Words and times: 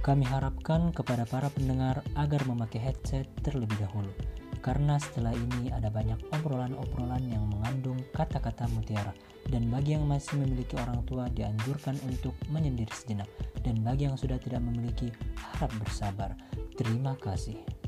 Kami 0.00 0.24
harapkan 0.24 0.96
kepada 0.96 1.28
para 1.28 1.52
pendengar 1.52 2.00
agar 2.16 2.40
memakai 2.48 2.80
headset 2.80 3.28
terlebih 3.44 3.76
dahulu, 3.84 4.08
karena 4.64 4.96
setelah 4.96 5.36
ini 5.36 5.68
ada 5.68 5.92
banyak 5.92 6.16
obrolan-obrolan 6.32 7.20
yang 7.28 7.44
mengandung 7.52 8.00
kata-kata 8.16 8.64
mutiara. 8.72 9.12
Dan 9.52 9.68
bagi 9.68 9.92
yang 9.98 10.08
masih 10.08 10.40
memiliki 10.40 10.78
orang 10.80 11.04
tua 11.04 11.28
dianjurkan 11.28 12.00
untuk 12.08 12.32
menyendiri 12.48 12.92
sejenak, 12.96 13.28
dan 13.60 13.82
bagi 13.84 14.08
yang 14.08 14.16
sudah 14.16 14.40
tidak 14.40 14.64
memiliki 14.64 15.12
harap 15.36 15.68
bersabar. 15.76 16.32
Terima 16.80 17.12
kasih. 17.20 17.79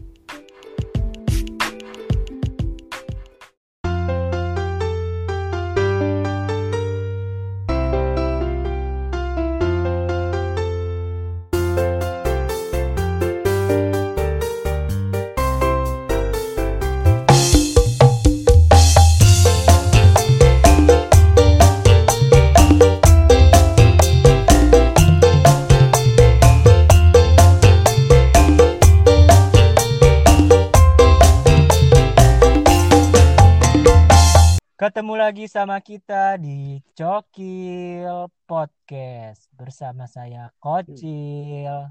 Ketemu 35.63 35.79
lagi 35.79 35.79
sama 35.79 35.95
kita 35.95 36.25
di 36.43 36.61
Cokil 36.99 38.27
Podcast 38.51 39.47
bersama 39.55 40.11
saya 40.11 40.51
Kocil. 40.59 41.87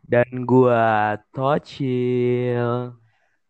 Dan 0.00 0.48
gua 0.48 1.20
Tocil. 1.28 2.96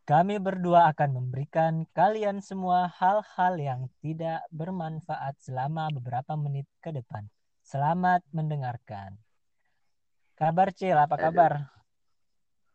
Kami 0.02 0.42
berdua 0.42 0.90
akan 0.90 1.22
memberikan 1.22 1.86
kalian 1.94 2.42
semua 2.42 2.90
hal-hal 2.98 3.54
yang 3.62 3.80
tidak 4.02 4.42
bermanfaat 4.50 5.38
selama 5.38 5.86
beberapa 5.94 6.34
menit 6.34 6.66
ke 6.82 6.90
depan. 6.90 7.30
Selamat 7.62 8.26
mendengarkan. 8.34 9.22
Kabar 10.34 10.74
Cil, 10.74 10.98
apa 10.98 11.14
kabar? 11.14 11.70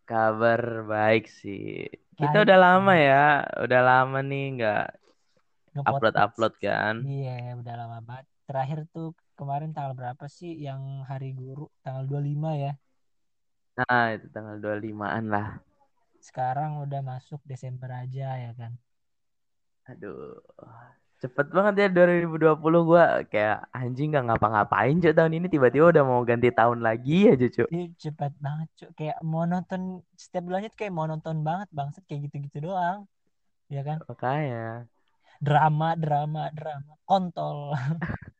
Kabar 0.07 0.87
baik 0.87 1.27
sih. 1.27 1.91
Kita 2.15 2.39
Baik. 2.39 2.45
udah 2.47 2.55
lama 2.55 2.95
ya, 2.95 3.43
udah 3.67 3.81
lama 3.83 4.23
nih 4.23 4.63
nggak 4.63 5.04
Nge-podcast. 5.75 5.91
upload-upload 5.99 6.53
kan. 6.63 6.95
Iya, 7.03 7.59
udah 7.59 7.73
lama 7.75 7.99
banget. 7.99 8.25
Terakhir 8.47 8.79
tuh 8.95 9.11
kemarin 9.35 9.75
tanggal 9.75 9.91
berapa 9.91 10.25
sih 10.31 10.55
yang 10.55 11.03
hari 11.03 11.35
guru? 11.35 11.67
Tanggal 11.83 12.07
25 12.07 12.55
ya. 12.55 12.73
Nah, 13.75 14.15
itu 14.15 14.31
tanggal 14.31 14.55
25-an 14.55 15.23
lah. 15.27 15.59
Sekarang 16.23 16.79
udah 16.79 17.03
masuk 17.03 17.43
Desember 17.43 17.91
aja 17.91 18.39
ya 18.39 18.51
kan. 18.55 18.71
Aduh. 19.91 20.39
Cepet 21.19 21.47
banget 21.51 21.73
ya 21.79 21.87
2020 21.91 22.59
gua 22.87 23.23
kayak 23.27 23.67
anjing 23.71 24.11
nggak 24.11 24.35
ngapa-ngapain 24.35 24.99
Cuk 24.99 25.15
tahun 25.15 25.31
ini 25.39 25.47
tiba-tiba 25.47 25.91
udah 25.91 26.03
mau 26.03 26.21
ganti 26.27 26.51
tahun 26.51 26.83
lagi 26.83 27.31
aja 27.31 27.47
Cuk. 27.51 27.67
Ih, 27.71 27.91
cepat 27.99 28.31
banget, 28.39 28.67
Cuk. 28.79 28.89
Kayak 28.95 29.19
monoton 29.23 30.03
setiap 30.15 30.43
bulannya 30.47 30.71
tuh 30.71 30.79
kayak 30.79 30.95
monoton 30.95 31.43
banget 31.43 31.67
bangsat 31.71 32.03
kayak 32.07 32.31
gitu-gitu 32.31 32.71
doang. 32.71 33.07
Ya 33.67 33.81
kan? 33.83 33.99
Makanya 34.05 34.87
Drama, 35.41 35.95
drama, 35.95 36.49
drama. 36.53 36.93
Kontol. 37.05 37.73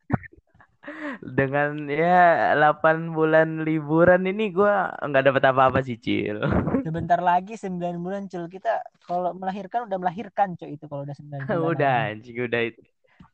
dengan 1.22 1.90
ya 1.90 2.54
8 2.54 3.10
bulan 3.10 3.66
liburan 3.66 4.22
ini 4.26 4.54
gua 4.54 4.94
nggak 5.02 5.24
dapat 5.32 5.42
apa-apa 5.50 5.78
sih 5.82 5.98
Cil. 5.98 6.38
Sebentar 6.86 7.18
lagi 7.18 7.58
9 7.58 7.98
bulan, 7.98 8.30
Cul. 8.30 8.46
Kita 8.46 8.82
kalau 9.04 9.34
melahirkan 9.34 9.90
udah 9.90 9.98
melahirkan, 9.98 10.54
Cuk, 10.54 10.70
itu 10.70 10.84
kalau 10.86 11.02
udah 11.02 11.16
9 11.16 11.42
bulan. 11.46 11.72
udah 11.74 11.94
anjing 12.14 12.36
udah 12.38 12.60
itu. 12.62 12.82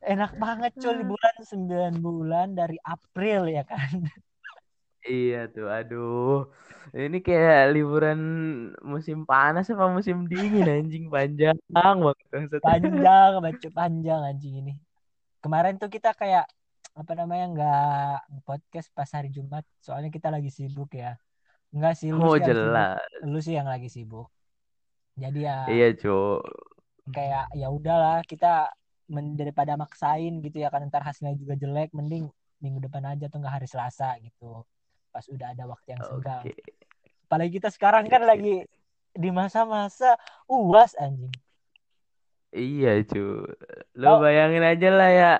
Enak 0.03 0.31
banget, 0.35 0.71
Cul, 0.81 0.95
liburan 0.99 1.35
9 1.39 2.01
bulan 2.01 2.47
dari 2.57 2.77
April 2.81 3.49
ya 3.49 3.63
kan. 3.65 3.93
Iya 5.03 5.51
tuh, 5.51 5.67
aduh. 5.67 6.47
Ini 6.91 7.17
kayak 7.23 7.71
liburan 7.71 8.19
musim 8.83 9.23
panas 9.23 9.71
apa 9.71 9.87
musim 9.87 10.27
dingin 10.27 10.67
anjing 10.67 11.07
panjang 11.07 11.55
banget. 11.71 12.17
Panjang, 12.59 13.31
baca 13.39 13.67
panjang 13.71 14.21
anjing 14.27 14.53
ini. 14.59 14.73
Kemarin 15.39 15.79
tuh 15.79 15.87
kita 15.87 16.11
kayak 16.11 16.43
apa 16.93 17.11
namanya 17.17 17.45
nggak 17.55 18.45
podcast 18.45 18.91
pas 18.91 19.07
hari 19.09 19.31
Jumat, 19.31 19.63
soalnya 19.79 20.11
kita 20.11 20.27
lagi 20.27 20.51
sibuk 20.51 20.91
ya. 20.91 21.15
Enggak 21.73 21.97
sih, 21.97 22.11
lu 22.13 22.21
Oh 22.21 22.35
sih 22.35 22.43
sibuk. 22.43 22.51
jelas. 22.51 23.01
Lu 23.23 23.39
sih 23.39 23.55
yang 23.55 23.65
lagi 23.65 23.87
sibuk. 23.87 24.27
Jadi 25.15 25.45
ya 25.47 25.69
Iya, 25.69 25.87
Cuk. 25.95 26.41
kayak 27.13 27.51
ya 27.53 27.67
udahlah 27.67 28.23
kita 28.23 28.71
men- 29.11 29.35
daripada 29.35 29.75
maksain 29.75 30.39
gitu 30.39 30.63
ya 30.63 30.71
kan 30.71 30.87
ntar 30.87 31.03
hasilnya 31.03 31.35
juga 31.35 31.53
jelek, 31.59 31.91
mending 31.93 32.27
minggu 32.63 32.79
depan 32.79 33.03
aja 33.11 33.27
tuh 33.27 33.43
nggak 33.43 33.55
hari 33.59 33.67
Selasa 33.67 34.15
gitu. 34.23 34.63
Pas 35.13 35.25
udah 35.29 35.53
ada 35.53 35.63
waktu 35.63 35.93
yang 35.93 36.01
senggang. 36.01 36.41
Oke. 36.41 36.57
Apalagi 37.23 37.51
kita 37.53 37.69
sekarang 37.69 38.09
kan 38.09 38.19
Oke. 38.19 38.29
lagi 38.29 38.55
di 39.13 39.29
masa-masa 39.29 40.17
UAS 40.45 40.97
anjing. 40.97 41.29
Iya, 42.49 43.01
Cuk. 43.03 43.45
Lu 43.93 44.07
Oh. 44.07 44.17
bayangin 44.19 44.61
aja 44.61 44.89
lah 44.89 45.11
ya. 45.11 45.33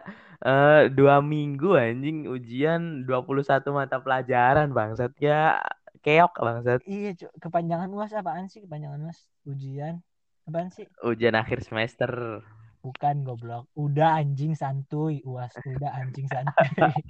eh, 0.44 0.92
dua 0.92 1.24
minggu 1.24 1.72
anjing 1.74 2.28
ujian 2.28 3.08
21 3.08 3.48
mata 3.72 3.98
pelajaran 3.98 4.70
bangsat 4.70 5.16
ya 5.18 5.56
keok 6.02 6.36
bangsat 6.36 6.84
Iya, 6.84 7.16
Cuk. 7.16 7.32
Kepanjangan 7.40 7.88
UAS 7.88 8.12
apaan 8.12 8.46
sih? 8.46 8.60
Kepanjangan 8.62 9.00
UAS 9.02 9.24
ujian. 9.46 10.04
Apaan 10.44 10.68
sih? 10.70 10.84
ujian 11.02 11.34
akhir 11.34 11.64
semester 11.64 12.44
Bukan 12.84 13.24
goblok. 13.24 13.72
Udah 13.74 14.20
anjing 14.20 14.52
santuy 14.54 15.24
UAS. 15.24 15.56
Udah 15.64 15.96
anjing 15.96 16.28
santuy. 16.28 16.92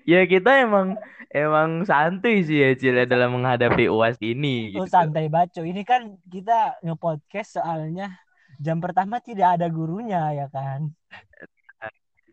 ya 0.05 0.25
kita 0.25 0.65
emang 0.65 0.97
emang 1.29 1.85
santuy 1.85 2.41
sih 2.41 2.61
ya 2.61 2.69
Cil 2.77 2.95
ya, 3.01 3.05
dalam 3.05 3.37
menghadapi 3.37 3.89
uas 3.89 4.17
ini 4.21 4.73
Oh, 4.73 4.85
gitu 4.85 4.93
santai 4.93 5.29
baco. 5.29 5.61
Ini 5.61 5.81
kan 5.85 6.17
kita 6.29 6.81
nge-podcast 6.81 7.61
soalnya 7.61 8.13
jam 8.61 8.77
pertama 8.81 9.21
tidak 9.21 9.59
ada 9.59 9.67
gurunya 9.69 10.45
ya 10.45 10.47
kan. 10.49 10.89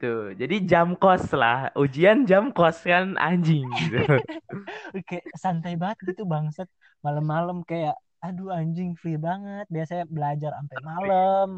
Tuh, 0.00 0.32
jadi 0.32 0.64
jam 0.64 0.96
kos 0.96 1.28
lah. 1.36 1.68
Ujian 1.76 2.24
jam 2.24 2.48
kos 2.56 2.80
kan 2.88 3.20
anjing 3.20 3.68
gitu. 3.84 4.00
Kayak 5.08 5.28
santai 5.36 5.76
banget 5.76 6.16
gitu 6.16 6.24
bangsat. 6.24 6.64
Malam-malam 7.04 7.60
kayak 7.68 7.96
aduh 8.24 8.48
anjing 8.48 8.96
free 8.96 9.20
banget. 9.20 9.68
Biasanya 9.68 10.08
belajar 10.08 10.56
sampai 10.56 10.78
malam. 10.80 11.48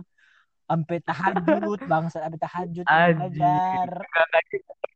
Sampai 0.68 0.98
tahajud 1.04 1.80
bangsat 1.84 2.20
sampai 2.24 2.40
tahajud 2.40 2.86
belajar. 2.86 3.90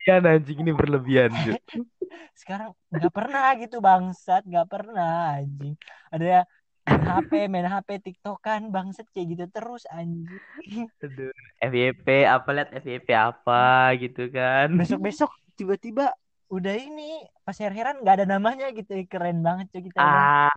Berlebihan 0.06 0.22
anjing 0.24 0.58
ini 0.62 0.72
berlebihan. 0.72 1.30
Sekarang 2.40 2.72
nggak 2.92 3.12
pernah 3.12 3.46
gitu 3.58 3.76
bangsat, 3.82 4.46
nggak 4.46 4.68
pernah 4.70 5.42
anjing. 5.42 5.74
Ada 6.12 6.24
ya 6.24 6.40
main 6.86 7.02
HP, 7.02 7.32
main 7.50 7.66
HP 7.66 7.88
TikTokan 7.98 8.70
bangsat 8.70 9.06
kayak 9.10 9.26
gitu 9.34 9.44
terus 9.50 9.82
anjing. 9.90 10.40
Aduh. 11.04 11.32
FYP 11.56 12.08
apa 12.28 12.48
lihat 12.52 12.70
FYP 12.72 13.08
apa 13.16 13.90
gitu 13.98 14.28
kan. 14.30 14.70
Besok-besok 14.76 15.30
tiba-tiba 15.56 16.12
udah 16.46 16.74
ini 16.78 17.26
pas 17.42 17.58
heran 17.58 17.98
nggak 18.06 18.22
ada 18.22 18.26
namanya 18.38 18.70
gitu 18.70 18.94
keren 19.10 19.42
banget 19.42 19.66
cuy 19.74 19.82
kita 19.90 19.98
Ah, 19.98 20.50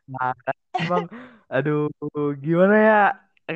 emang 0.77 1.09
aduh 1.49 1.89
gimana 2.37 2.75
ya 2.77 3.01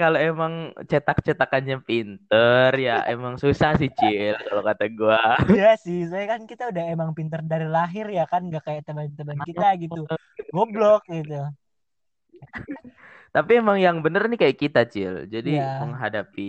kalau 0.01 0.19
emang 0.29 0.53
cetak-cetakannya 0.91 1.75
pinter 1.87 2.69
ya 2.85 2.93
emang 3.11 3.33
susah 3.43 3.69
sih 3.79 3.89
Cil 3.99 4.35
kalau 4.47 4.61
kata 4.69 4.83
gua. 4.97 5.21
Iya 5.53 5.65
sih 5.83 5.97
saya 6.11 6.25
kan 6.31 6.41
kita 6.51 6.63
udah 6.71 6.83
emang 6.93 7.09
pinter 7.17 7.39
dari 7.51 7.65
lahir 7.75 8.05
ya 8.17 8.21
kan 8.31 8.41
nggak 8.47 8.63
kayak 8.67 8.81
teman-teman 8.87 9.39
kita 9.47 9.65
gitu 9.83 9.99
goblok 10.53 11.01
gitu 11.15 11.33
Tapi 13.33 13.51
emang 13.61 13.77
yang 13.85 13.97
bener 14.05 14.23
nih 14.29 14.39
kayak 14.41 14.57
kita, 14.63 14.79
Cil. 14.93 15.13
Jadi 15.33 15.49
Iya. 15.49 15.63
menghadapi 15.79 16.41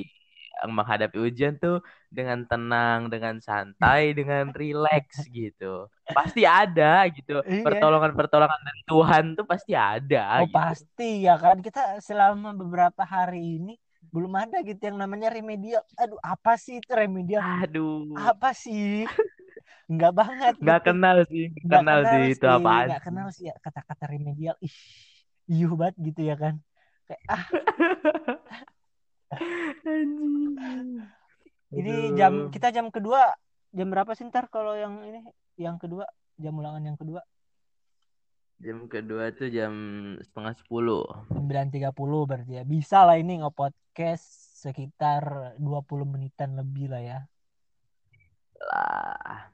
menghadapi 0.77 1.17
ujian 1.19 1.55
tuh 1.61 1.83
dengan 2.09 2.39
tenang, 2.51 3.11
dengan 3.13 3.37
santai, 3.43 4.15
dengan 4.19 4.51
rileks 4.55 5.27
gitu. 5.29 5.91
Pasti 6.17 6.43
ada 6.47 7.05
gitu. 7.11 7.43
Iya. 7.43 7.63
Pertolongan-pertolongan 7.67 8.61
dari 8.63 8.83
Tuhan 8.87 9.25
tuh 9.39 9.45
pasti 9.49 9.73
ada 9.75 10.21
oh 10.41 10.47
gitu. 10.47 10.55
pasti 10.55 11.05
ya 11.27 11.35
kan 11.39 11.57
kita 11.67 11.81
selama 12.03 12.49
beberapa 12.55 13.03
hari 13.07 13.59
ini 13.61 13.73
belum 14.15 14.31
ada 14.39 14.63
gitu 14.63 14.79
yang 14.89 14.99
namanya 15.03 15.27
remedial 15.35 15.83
aduh 15.99 16.21
apa 16.23 16.55
sih 16.55 16.79
itu 16.79 16.91
remedial 16.95 17.43
Aduh. 17.43 18.15
apa 18.15 18.55
sih 18.55 19.03
nggak 19.93 20.13
banget 20.15 20.55
Nggak 20.63 20.79
gitu. 20.81 20.87
kenal 20.87 21.17
sih, 21.31 21.45
nggak 21.51 21.67
Nggak 21.67 21.83
kenal 21.83 22.01
sih 22.13 22.23
itu 22.35 22.47
apaan. 22.47 22.87
nggak 22.89 23.03
kenal 23.07 23.27
sih 23.35 23.45
ya 23.51 23.55
kata-kata 23.65 24.05
remedial 24.13 24.57
ih 24.63 24.77
iuh 25.51 25.73
banget 25.81 25.97
gitu 26.07 26.21
ya 26.31 26.37
kan 26.39 26.55
kayak 27.09 27.23
ah. 27.29 27.45
ini 31.79 31.95
jam 32.19 32.49
kita 32.53 32.71
jam 32.71 32.89
kedua. 32.89 33.35
Jam 33.75 33.91
berapa 33.91 34.15
sih 34.15 34.27
ntar 34.31 34.47
kalau 34.51 34.79
yang 34.79 35.03
ini? 35.03 35.21
Yang 35.59 35.89
kedua? 35.89 36.07
Jam 36.39 36.55
ulangan 36.55 36.83
yang 36.83 36.99
kedua? 36.99 37.23
Jam 38.63 38.87
kedua 38.87 39.35
tuh 39.35 39.51
jam 39.51 39.75
setengah 40.23 40.55
sepuluh. 40.55 41.03
9.30 41.35 41.91
berarti 42.31 42.53
ya. 42.59 42.65
Bisa 42.65 43.03
lah 43.03 43.19
ini 43.19 43.43
nge-podcast 43.43 44.25
sekitar 44.63 45.59
20 45.59 46.07
menitan 46.07 46.55
lebih 46.55 46.89
lah 46.95 47.03
ya. 47.03 47.19
Lah, 48.65 49.51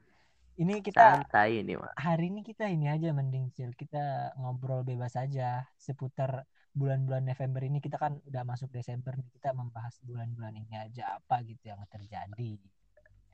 ini 0.61 0.79
kita 0.85 1.25
santai 1.25 1.65
ini 1.65 1.73
mah. 1.75 1.91
hari 1.97 2.29
ini 2.29 2.45
kita 2.45 2.69
ini 2.69 2.85
aja 2.87 3.09
mending 3.11 3.49
Cil. 3.51 3.73
kita 3.73 4.37
ngobrol 4.37 4.85
bebas 4.85 5.17
aja 5.17 5.65
seputar 5.75 6.45
bulan-bulan 6.71 7.27
November 7.27 7.67
ini 7.67 7.83
kita 7.83 7.99
kan 7.99 8.15
udah 8.23 8.47
masuk 8.47 8.71
Desember 8.71 9.11
nih 9.19 9.27
kita 9.35 9.51
membahas 9.51 9.99
bulan-bulan 10.07 10.55
ini 10.55 10.79
aja 10.79 11.19
apa 11.19 11.43
gitu 11.43 11.67
yang 11.67 11.83
terjadi 11.91 12.55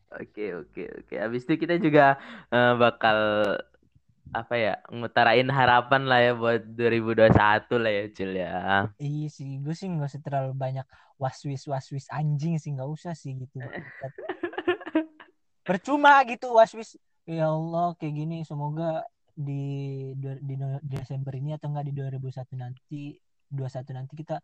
Oke, 0.07 0.55
oke, 0.55 1.03
oke. 1.03 1.15
Habis 1.19 1.43
itu 1.43 1.67
kita 1.67 1.75
juga 1.83 2.15
eh, 2.47 2.73
bakal 2.79 3.19
apa 4.31 4.55
ya, 4.55 4.73
ngutarain 4.91 5.47
harapan 5.51 6.01
lah 6.07 6.19
ya 6.23 6.33
buat 6.35 6.63
2021 6.63 7.83
lah 7.83 7.91
ya, 7.91 8.03
Cil 8.11 8.31
ya. 8.35 8.55
iya 8.99 9.27
sih 9.27 9.59
gue 9.59 9.75
sih 9.75 9.87
nggak 9.87 10.07
usah 10.07 10.23
terlalu 10.23 10.51
banyak 10.55 10.87
waswis 11.15 11.63
waswis 11.67 12.07
anjing 12.11 12.59
sih 12.59 12.75
nggak 12.75 12.91
usah 12.91 13.15
sih 13.15 13.35
gitu 13.39 13.59
percuma 15.67 16.19
gitu 16.27 16.51
waswis 16.51 16.99
ya 17.23 17.51
Allah 17.51 17.95
kayak 17.95 18.15
gini 18.15 18.37
semoga 18.43 19.03
di 19.31 19.63
di, 20.17 20.55
Desember 20.83 21.31
ini 21.35 21.55
atau 21.55 21.71
enggak 21.71 21.87
di 21.87 21.93
2001 21.93 22.57
nanti 22.57 23.15
21 23.51 23.95
nanti 23.95 24.13
kita 24.19 24.39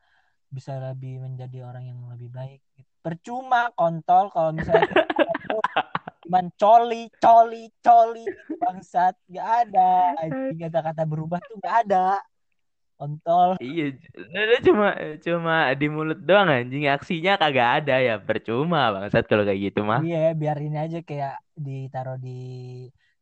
bisa 0.54 0.78
lebih 0.78 1.18
menjadi 1.24 1.66
orang 1.66 1.90
yang 1.90 2.00
lebih 2.14 2.30
baik 2.30 2.62
gitu. 2.78 2.90
percuma 3.02 3.74
kontol 3.74 4.30
kalau 4.30 4.54
misalnya 4.54 4.86
cuman 6.24 6.46
coli 6.56 7.10
coli 7.20 7.68
coli 7.84 8.24
bangsat 8.62 9.18
nggak 9.28 9.48
ada 9.68 10.14
anjing 10.24 10.58
kata-kata 10.62 11.04
berubah 11.04 11.42
tuh 11.44 11.58
nggak 11.60 11.78
ada 11.90 12.22
kontol 12.96 13.60
Iya, 13.60 13.98
lu 14.32 14.58
cuma 14.64 14.88
cuma 15.20 15.56
di 15.76 15.88
mulut 15.92 16.20
doang 16.24 16.48
anjing, 16.48 16.88
aksinya 16.88 17.36
kagak 17.36 17.84
ada 17.84 18.00
ya. 18.00 18.16
Percuma 18.22 18.94
bangsat 18.96 19.28
kalau 19.28 19.44
kayak 19.44 19.74
gitu 19.74 19.84
mah. 19.84 20.00
iya 20.06 20.32
biar 20.32 20.58
ini 20.64 20.78
aja 20.80 21.00
kayak 21.04 21.36
ditaruh 21.58 22.16
di 22.22 22.40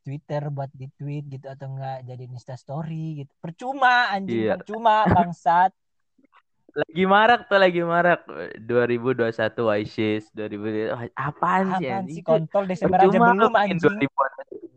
Twitter 0.01 0.49
buat 0.49 0.69
di 0.73 0.89
tweet 0.97 1.29
gitu 1.29 1.45
atau 1.45 1.69
enggak 1.71 2.03
jadi 2.05 2.23
Insta 2.25 2.57
story 2.57 3.25
gitu. 3.25 3.33
Percuma 3.37 4.09
anjing 4.09 4.49
Iya. 4.49 4.57
percuma 4.57 5.05
bangsat. 5.15 5.71
Lagi 6.71 7.03
marak 7.03 7.51
tuh 7.51 7.59
lagi 7.59 7.81
marak. 7.83 8.23
2021 8.63 9.27
Wishes 9.59 10.31
2000 10.31 11.11
apaan 11.13 11.65
sih 11.77 11.87
apaan 11.91 12.05
sih 12.07 12.23
kontol 12.23 12.63
Desember 12.63 12.95
aja 12.95 13.11
Percuma 13.11 13.27
lu 13.35 13.51
belum 13.51 13.55
anjing. 13.55 13.97
2000 13.99 14.09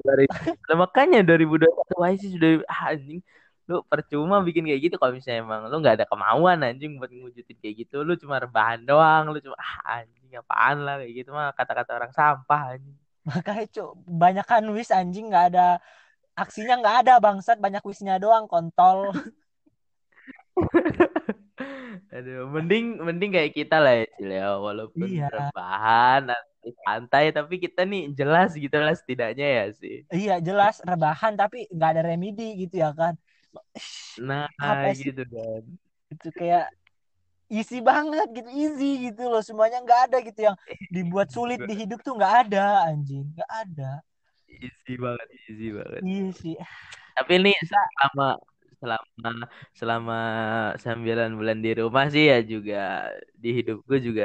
Lah, 0.04 0.76
makanya 0.76 1.24
2021 1.24 2.02
Wishes 2.02 2.30
sudah 2.34 2.50
ah, 2.66 2.92
anjing 2.92 3.20
lu 3.64 3.80
percuma 3.88 4.44
bikin 4.44 4.68
kayak 4.68 4.92
gitu. 4.92 4.94
Kalau 5.00 5.16
misalnya 5.16 5.40
emang 5.40 5.72
lu 5.72 5.76
nggak 5.80 6.02
ada 6.02 6.06
kemauan 6.10 6.60
anjing 6.60 7.00
buat 7.00 7.08
ngewujudin 7.08 7.56
kayak 7.64 7.74
gitu 7.88 8.04
lu 8.04 8.12
cuma 8.20 8.36
rebahan 8.36 8.84
doang 8.84 9.32
lu 9.32 9.40
cuma 9.40 9.56
ah 9.56 10.04
anjing 10.04 10.36
apaan 10.36 10.84
lah 10.84 11.00
kayak 11.00 11.14
gitu 11.24 11.30
mah 11.32 11.54
kata-kata 11.56 11.90
orang 11.96 12.12
sampah 12.12 12.76
anjing 12.76 12.92
makanya 13.28 13.64
cuk 13.74 13.90
banyak 14.22 14.44
kan 14.50 14.62
wish 14.76 14.92
anjing 14.98 15.24
nggak 15.30 15.44
ada 15.52 15.60
aksinya 16.42 16.74
nggak 16.80 16.96
ada 17.04 17.12
bangsat 17.24 17.56
banyak 17.64 17.82
wishnya 17.88 18.14
doang 18.22 18.46
kontol 18.52 18.98
Aduh, 22.14 22.46
mending 22.54 22.84
mending 23.02 23.30
kayak 23.34 23.52
kita 23.58 23.76
lah 23.82 23.92
ya, 24.02 24.04
Cil, 24.18 24.30
ya. 24.30 24.46
Walaupun 24.58 25.08
Iya. 25.10 25.26
rebahan, 25.34 26.20
santai, 26.86 27.24
tapi 27.34 27.54
kita 27.60 27.80
nih 27.84 28.02
jelas 28.18 28.50
gitu 28.56 28.76
lah 28.80 28.94
setidaknya 28.96 29.46
ya 29.58 29.64
sih. 29.74 29.96
iya 30.14 30.34
jelas 30.46 30.74
rebahan 30.90 31.32
tapi 31.40 31.56
nggak 31.74 31.88
ada 31.92 32.02
remedi 32.08 32.42
gitu 32.62 32.74
ya 32.84 32.90
kan 33.00 33.14
Nah, 34.22 34.46
gitu 34.94 35.22
kan. 35.26 35.62
itu 36.12 36.28
kayak 36.38 36.64
easy 37.56 37.78
banget 37.90 38.26
gitu 38.36 38.48
easy 38.62 38.88
gitu 39.10 39.22
loh 39.32 39.42
semuanya 39.48 39.78
nggak 39.84 40.00
ada 40.10 40.16
gitu 40.28 40.40
yang 40.48 40.56
dibuat 40.94 41.28
sulit 41.36 41.60
di 41.68 41.74
hidup 41.80 41.98
tuh 42.06 42.14
nggak 42.18 42.34
ada 42.48 42.64
anjing 42.90 43.24
nggak 43.34 43.50
ada 43.62 43.90
Easy 44.64 44.94
banget, 45.04 45.28
easy 45.48 45.68
banget. 45.76 46.04
iya 46.04 46.26
sih 46.40 46.54
Tapi 47.16 47.32
ini 47.38 47.50
selama 47.70 48.26
selama 48.80 49.46
selama 49.78 50.18
9 50.82 51.30
bulan 51.38 51.58
di 51.64 51.70
rumah 51.80 52.06
sih 52.14 52.24
ya 52.32 52.38
juga 52.52 53.10
di 53.42 53.48
hidup 53.58 53.78
gue 53.88 53.98
juga 54.08 54.24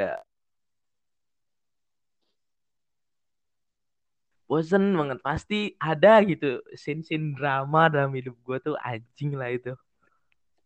bosen 4.48 4.84
banget. 4.98 5.18
Pasti 5.28 5.58
ada 5.90 6.12
gitu 6.30 6.46
scene-scene 6.82 7.26
drama 7.38 7.80
dalam 7.94 8.12
hidup 8.18 8.36
gue 8.46 8.58
tuh 8.66 8.76
anjing 8.90 9.32
lah 9.40 9.50
itu. 9.58 9.72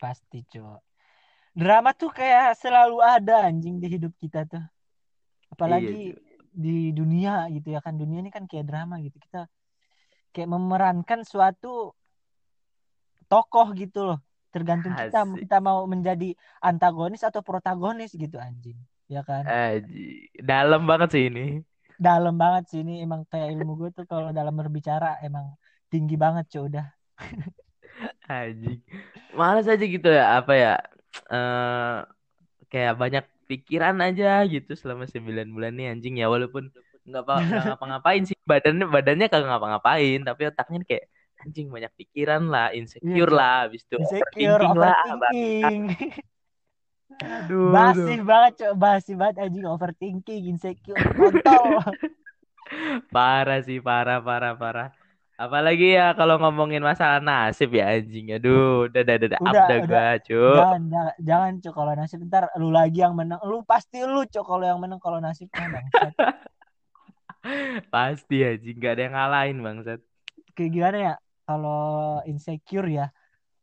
pasti 0.00 0.38
cowok 0.52 0.80
drama 1.54 1.90
tuh 2.00 2.10
kayak 2.18 2.58
selalu 2.62 2.96
ada 3.14 3.34
anjing 3.48 3.76
di 3.82 3.86
hidup 3.94 4.12
kita 4.22 4.38
tuh 4.52 4.62
Iya, 5.54 5.54
apalagi 5.54 5.94
cuy. 6.04 6.14
di 6.64 6.70
dunia 6.98 7.46
gitu 7.54 7.68
ya 7.74 7.80
kan 7.86 7.94
dunia 8.00 8.18
ini 8.22 8.30
kan 8.36 8.44
kayak 8.50 8.66
drama 8.70 8.94
gitu 9.06 9.16
kita 9.24 9.38
kayak 10.34 10.48
memerankan 10.54 11.20
suatu 11.26 11.94
tokoh 13.30 13.66
gitu 13.80 13.98
loh 14.08 14.18
tergantung 14.54 14.94
kita 14.94 15.26
Asik. 15.26 15.42
kita 15.42 15.56
mau 15.58 15.82
menjadi 15.92 16.28
antagonis 16.62 17.22
atau 17.26 17.42
protagonis 17.42 18.10
gitu 18.14 18.36
anjing 18.38 18.78
ya 19.10 19.20
kan 19.26 19.44
Aji, 19.44 20.30
dalam 20.50 20.82
banget 20.90 21.08
sih 21.14 21.24
ini. 21.30 21.40
dalam 22.08 22.34
banget 22.42 22.64
sih 22.70 22.80
ini 22.84 22.92
emang 23.06 23.22
kayak 23.30 23.48
ilmu 23.54 23.72
gue 23.80 23.90
tuh 23.96 24.04
kalau 24.12 24.30
dalam 24.38 24.54
berbicara 24.60 25.18
emang 25.26 25.46
tinggi 25.92 26.14
banget 26.24 26.44
cuy 26.52 26.62
udah 26.70 26.86
Anjing. 28.28 28.80
Males 29.34 29.66
aja 29.68 29.84
gitu 29.84 30.08
ya, 30.08 30.38
apa 30.40 30.52
ya? 30.54 30.72
Eh 31.30 31.98
kayak 32.72 32.94
banyak 32.98 33.24
pikiran 33.44 33.96
aja 34.00 34.42
gitu 34.48 34.72
selama 34.74 35.04
9 35.06 35.48
bulan 35.54 35.72
nih 35.78 35.86
anjing. 35.92 36.14
Ya 36.20 36.26
walaupun 36.32 36.72
nggak 37.04 37.22
apa 37.28 37.34
nggak 37.44 37.64
ngapa-ngapain 37.74 38.22
sih. 38.28 38.36
Badannya 38.44 38.86
badannya 38.88 39.26
kagak 39.32 39.48
ngapa-ngapain 39.50 40.18
tapi 40.24 40.42
otaknya 40.50 40.78
kayak 40.88 41.04
anjing 41.44 41.66
banyak 41.68 41.92
pikiran 41.98 42.42
lah. 42.48 42.72
Insecure 42.72 43.30
cuy 43.30 43.38
lah 43.38 43.68
habis 43.68 43.82
itu 43.84 43.96
insecure 44.00 44.64
overthinking 44.64 44.74
lah 44.74 44.96
ah, 44.96 45.16
aduh 47.44 47.72
basi 47.72 48.14
aduh. 48.16 48.26
banget 48.26 48.52
cuy 48.60 48.72
basi 48.74 49.12
banget 49.14 49.36
anjing 49.44 49.64
overthinking 49.68 50.42
insecure 50.50 50.98
kontol. 51.14 51.78
Parah 53.14 53.60
sih 53.60 53.78
parah 53.78 54.24
parah 54.24 54.56
parah 54.56 54.88
apalagi 55.34 55.98
ya 55.98 56.14
kalau 56.14 56.38
ngomongin 56.38 56.82
masalah 56.82 57.18
nasib 57.18 57.74
ya 57.74 57.90
anjing. 57.98 58.34
Aduh 58.38 58.86
udah 58.86 59.00
udah 59.02 59.16
udah 59.18 59.28
up 59.38 59.42
udah 59.42 59.64
dah 59.66 59.78
udah. 59.78 59.88
gua 59.88 60.08
cuk 60.22 60.56
jangan 60.58 60.82
jangan 60.88 61.14
jangan 61.18 61.52
cuy 61.58 61.72
kalau 61.74 61.92
nasib. 61.98 62.18
Ntar 62.26 62.44
lu 62.58 62.68
lagi 62.70 62.98
yang 63.02 63.14
menang. 63.18 63.40
Lu 63.42 63.66
pasti 63.66 63.98
lu 64.02 64.22
cuy 64.26 64.44
kalau 64.46 64.64
yang 64.64 64.78
menang 64.78 65.00
kalau 65.02 65.18
nasibnya 65.18 65.66
bangsat. 65.70 66.12
Pasti 67.92 68.40
anjing. 68.40 68.80
Gak 68.80 68.96
ada 68.96 69.02
yang 69.04 69.14
ngalahin 69.20 69.58
bangsat. 69.60 70.00
Kayak 70.56 70.70
gimana 70.72 70.96
ya? 70.96 71.14
Kalau 71.44 72.24
insecure 72.24 72.88
ya. 72.88 73.12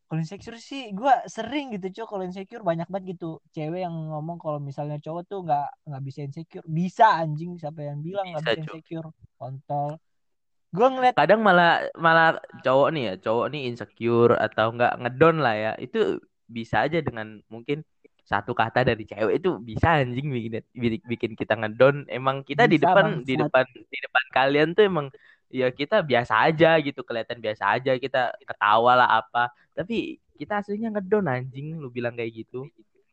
Kalau 0.05 0.21
insecure 0.21 0.59
sih 0.61 0.93
gue 0.93 1.13
sering 1.25 1.73
gitu 1.73 1.87
cok 1.89 2.07
kalau 2.13 2.21
insecure 2.21 2.61
banyak 2.61 2.85
banget 2.93 3.17
gitu. 3.17 3.41
Cewek 3.49 3.81
yang 3.81 3.95
ngomong 3.95 4.37
kalau 4.37 4.61
misalnya 4.61 5.01
cowok 5.01 5.23
tuh 5.25 5.41
nggak 5.41 5.87
nggak 5.89 6.03
bisa 6.05 6.19
insecure. 6.21 6.67
Bisa 6.69 7.17
anjing 7.17 7.57
siapa 7.57 7.81
yang 7.81 8.05
bilang 8.05 8.29
nggak 8.29 8.43
bisa 8.45 8.53
bisa 8.53 8.61
cuk 8.61 8.75
insecure. 8.77 9.09
Kontol 9.33 9.97
gue 10.71 10.87
ngeliat 10.87 11.15
kadang 11.19 11.43
malah 11.43 11.83
malah 11.99 12.39
cowok 12.63 12.87
nih 12.95 13.03
ya 13.03 13.13
cowok 13.19 13.47
nih 13.51 13.61
insecure 13.67 14.33
atau 14.39 14.71
enggak 14.71 14.95
ngedon 15.03 15.35
lah 15.43 15.55
ya 15.55 15.71
itu 15.83 16.19
bisa 16.47 16.87
aja 16.87 17.03
dengan 17.03 17.43
mungkin 17.51 17.83
satu 18.23 18.55
kata 18.55 18.87
dari 18.87 19.03
cewek 19.03 19.43
itu 19.43 19.59
bisa 19.59 19.99
anjing 19.99 20.31
bikin 20.31 20.63
bikin 21.03 21.31
kita 21.35 21.59
ngedon 21.59 22.07
emang 22.07 22.47
kita 22.47 22.63
di 22.71 22.79
bisa 22.79 22.87
depan 22.87 23.27
di 23.27 23.35
bangsat 23.35 23.43
depan 23.43 23.65
di 23.91 23.97
depan 23.99 24.25
kalian 24.31 24.69
tuh 24.71 24.83
emang 24.87 25.07
ya 25.51 25.67
kita 25.69 25.99
biasa 26.01 26.47
aja 26.47 26.79
gitu 26.79 27.03
kelihatan 27.03 27.43
biasa 27.43 27.63
aja 27.75 27.91
kita 27.99 28.31
ketawa 28.47 28.95
lah 28.95 29.09
apa. 29.19 29.51
Tapi 29.75 30.17
kita 30.39 30.63
aslinya 30.63 30.95
ngedon 30.97 31.27
anjing 31.27 31.77
lu 31.77 31.91
bilang 31.91 32.15
kayak 32.17 32.47
gitu 32.47 32.71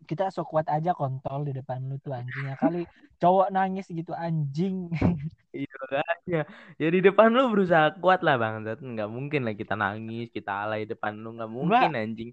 kita 0.08 0.32
sok 0.32 0.48
kuat 0.48 0.66
aja 0.72 0.96
kontol 0.96 1.44
di 1.44 1.52
depan 1.52 1.84
lu 1.84 2.00
tuh 2.00 2.16
anjingnya 2.16 2.56
kali 2.56 2.88
cowok 3.22 3.52
nangis 3.52 3.86
gitu 3.92 4.16
anjing. 4.16 4.88
Iya 5.48 5.74
makanya. 5.80 6.42
Ya 6.76 6.88
di 6.92 7.00
depan 7.00 7.32
lu 7.32 7.48
berusaha 7.48 7.96
kuat 8.04 8.20
lah 8.20 8.36
bang 8.36 8.68
nggak 8.68 9.10
mungkin 9.10 9.48
lah 9.48 9.56
kita 9.56 9.74
nangis 9.80 10.28
kita 10.28 10.68
alay 10.68 10.84
depan 10.84 11.16
lu. 11.18 11.34
Nggak 11.34 11.50
mungkin 11.50 11.92
anjing. 11.96 12.30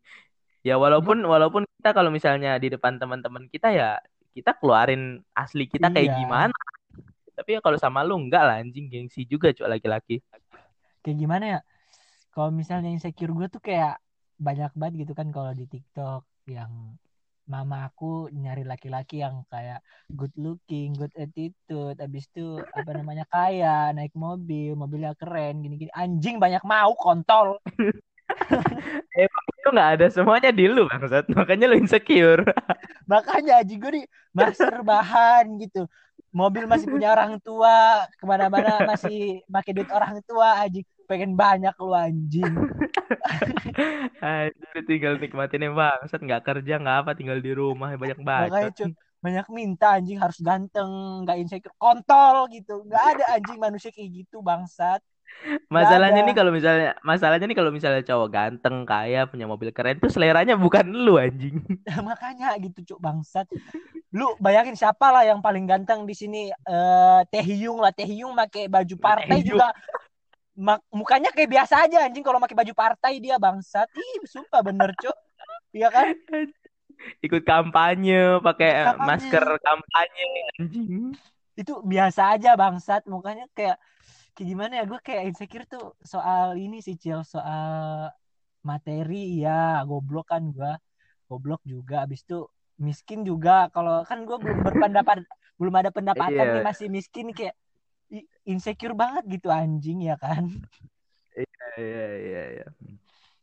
Ya 0.61 0.75
walaupun 0.75 1.23
walaupun 1.23 1.63
kita 1.79 1.95
kalau 1.95 2.11
misalnya 2.11 2.59
di 2.59 2.69
depan 2.75 2.99
teman-teman 2.99 3.47
kita 3.47 3.71
ya 3.71 3.97
kita 4.35 4.59
keluarin 4.59 5.23
asli 5.31 5.65
kita 5.65 5.89
kayak 5.95 6.11
iya. 6.11 6.17
gimana. 6.21 6.59
Tapi 7.39 7.49
ya 7.55 7.59
kalau 7.63 7.79
sama 7.79 8.03
lu 8.03 8.19
enggak 8.19 8.43
lah 8.43 8.59
anjing. 8.59 8.91
Gengsi 8.91 9.23
juga 9.23 9.55
cuy 9.55 9.63
laki-laki. 9.63 10.19
Kayak 10.99 11.17
gimana 11.17 11.45
ya? 11.47 11.59
Kalau 12.35 12.51
misalnya 12.51 12.91
insecure 12.91 13.31
gue 13.31 13.47
tuh 13.47 13.63
kayak 13.63 13.95
banyak 14.35 14.75
banget 14.75 15.07
gitu 15.07 15.13
kan 15.15 15.31
kalau 15.31 15.55
di 15.55 15.65
TikTok 15.71 16.27
yang 16.51 16.99
mama 17.45 17.85
aku 17.89 18.27
nyari 18.33 18.65
laki-laki 18.65 19.21
yang 19.21 19.45
kayak 19.49 19.81
good 20.09 20.33
looking, 20.37 20.97
good 20.97 21.13
attitude, 21.13 21.97
habis 22.01 22.25
itu 22.33 22.57
apa 22.73 22.91
namanya 22.93 23.25
kaya, 23.29 23.93
naik 23.93 24.13
mobil, 24.17 24.73
mobilnya 24.73 25.13
keren, 25.13 25.61
gini-gini. 25.61 25.93
Anjing 25.93 26.41
banyak 26.41 26.65
mau 26.65 26.93
kontol. 26.97 27.61
Emang 29.15 29.45
itu 29.53 29.69
nggak 29.69 29.91
ada 29.97 30.05
semuanya 30.09 30.49
di 30.49 30.65
lu 30.65 30.89
bangsat, 30.89 31.29
makanya 31.31 31.65
lu 31.69 31.77
insecure. 31.77 32.41
Makanya 33.11 33.61
anjing 33.61 33.77
gue 33.77 33.91
nih 34.01 34.05
master 34.33 34.81
bahan 34.81 35.61
gitu. 35.61 35.85
Mobil 36.33 36.65
masih 36.65 36.89
punya 36.89 37.13
orang 37.13 37.37
tua, 37.37 38.09
ke 38.17 38.25
mana-mana 38.25 38.81
masih 38.81 39.45
pakai 39.45 39.71
duit 39.77 39.89
orang 39.93 40.17
tua 40.25 40.65
anjing. 40.65 40.85
Pengen 41.05 41.37
banyak 41.37 41.77
lu 41.77 41.93
anjing. 41.93 42.53
Anjir, 44.21 44.77
tinggal 44.87 45.13
nikmatin 45.21 45.65
ya 45.65 45.71
bangsat, 45.71 46.19
nggak 46.21 46.43
kerja 46.43 46.73
nggak 46.81 46.97
apa, 47.05 47.11
tinggal 47.13 47.37
di 47.39 47.51
rumah 47.53 47.93
banyak 47.95 48.19
Makanya 48.21 48.69
bacot. 48.69 48.71
cuy, 48.73 48.91
banyak 49.21 49.47
minta 49.53 49.87
anjing 49.97 50.19
harus 50.21 50.39
ganteng, 50.41 50.91
nggak 51.25 51.37
insecure, 51.41 51.75
kontol 51.77 52.49
gitu. 52.53 52.85
Nggak 52.85 53.03
ada 53.17 53.23
anjing 53.37 53.57
manusia 53.57 53.89
kayak 53.93 54.09
gitu 54.25 54.41
bangsat. 54.41 55.01
Masalahnya 55.67 56.21
nih 56.23 56.35
kalau 56.37 56.51
misalnya 56.53 56.95
masalahnya 57.01 57.45
nih 57.49 57.57
kalau 57.57 57.71
misalnya 57.73 58.01
cowok 58.05 58.29
ganteng, 58.31 58.85
kaya, 58.87 59.25
punya 59.27 59.45
mobil 59.49 59.69
keren 59.75 59.97
tuh 59.99 60.09
seleranya 60.09 60.55
bukan 60.55 60.85
lu 60.89 61.17
anjing. 61.17 61.59
Makanya 62.09 62.55
gitu 62.61 62.95
cuk 62.95 62.99
bangsat. 63.01 63.45
Lu 64.15 64.31
bayangin 64.39 64.79
siapa 64.79 65.11
lah 65.11 65.27
yang 65.27 65.43
paling 65.43 65.67
ganteng 65.67 66.07
di 66.07 66.15
sini 66.15 66.47
eh 66.47 67.21
Teh 67.27 67.43
Hyung 67.43 67.83
lah. 67.83 67.91
Teh 67.91 68.07
Hyung 68.07 68.31
pakai 68.31 68.71
baju 68.71 68.95
partai 68.95 69.43
Teh 69.43 69.51
juga 69.51 69.75
mukanya 70.89 71.29
kayak 71.35 71.51
biasa 71.51 71.85
aja 71.85 72.07
anjing 72.07 72.23
kalau 72.23 72.39
pakai 72.39 72.55
baju 72.55 72.73
partai 72.73 73.19
dia 73.19 73.35
bangsat. 73.35 73.91
Ih, 73.91 74.23
sumpah 74.23 74.63
bener 74.63 74.95
cuk. 74.95 75.15
Iya 75.75 75.91
kan? 75.91 76.15
Ikut 77.19 77.43
kampanye, 77.43 78.39
pakai 78.39 78.95
kampanye. 78.95 79.07
masker 79.07 79.45
kampanye 79.59 80.27
anjing. 80.55 81.11
Itu 81.59 81.83
biasa 81.83 82.39
aja 82.39 82.55
bangsat. 82.55 83.03
Mukanya 83.05 83.51
kayak 83.51 83.77
kayak 84.35 84.47
gimana 84.51 84.73
ya 84.79 84.83
gue 84.83 84.99
kayak 84.99 85.31
insecure 85.31 85.67
tuh 85.67 85.95
soal 86.03 86.59
ini 86.59 86.83
sih 86.83 86.99
Cil 86.99 87.23
soal 87.23 88.11
materi 88.67 89.39
ya 89.39 89.79
goblok 89.87 90.27
kan 90.27 90.51
gue 90.51 90.73
goblok 91.31 91.63
juga 91.63 92.03
abis 92.03 92.27
itu 92.27 92.43
miskin 92.75 93.23
juga 93.23 93.71
kalau 93.71 94.03
kan 94.03 94.27
gue 94.27 94.35
belum 94.35 94.59
berpendapat 94.59 95.23
belum 95.55 95.75
ada 95.79 95.87
pendapatan 95.87 96.35
Iya. 96.35 96.53
nih 96.59 96.63
masih 96.67 96.87
miskin 96.91 97.31
kayak 97.31 97.55
insecure 98.45 98.93
banget 98.93 99.39
gitu 99.39 99.49
anjing 99.49 100.05
ya 100.05 100.15
kan 100.15 100.49
Iya 101.75 102.07
iya 102.15 102.43
iya. 102.55 102.67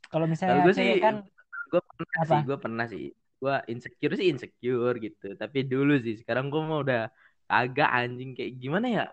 kalau 0.08 0.24
Kalau 0.24 0.26
misalnya 0.26 0.64
gue 0.64 0.72
sih 0.72 0.96
kan 1.04 1.20
gue 1.68 1.80
pernah 1.84 2.20
Apa? 2.20 2.28
sih, 2.28 2.40
gue 2.44 2.58
pernah 2.58 2.86
sih. 2.88 3.06
Gue 3.42 3.54
insecure 3.68 4.14
sih 4.16 4.26
insecure 4.32 4.96
gitu. 5.00 5.28
Tapi 5.36 5.58
dulu 5.68 6.00
sih, 6.00 6.16
sekarang 6.20 6.48
gue 6.48 6.62
mau 6.64 6.80
udah 6.80 7.12
agak 7.48 7.88
anjing 7.92 8.32
kayak 8.32 8.56
gimana 8.56 8.86
ya? 8.88 9.04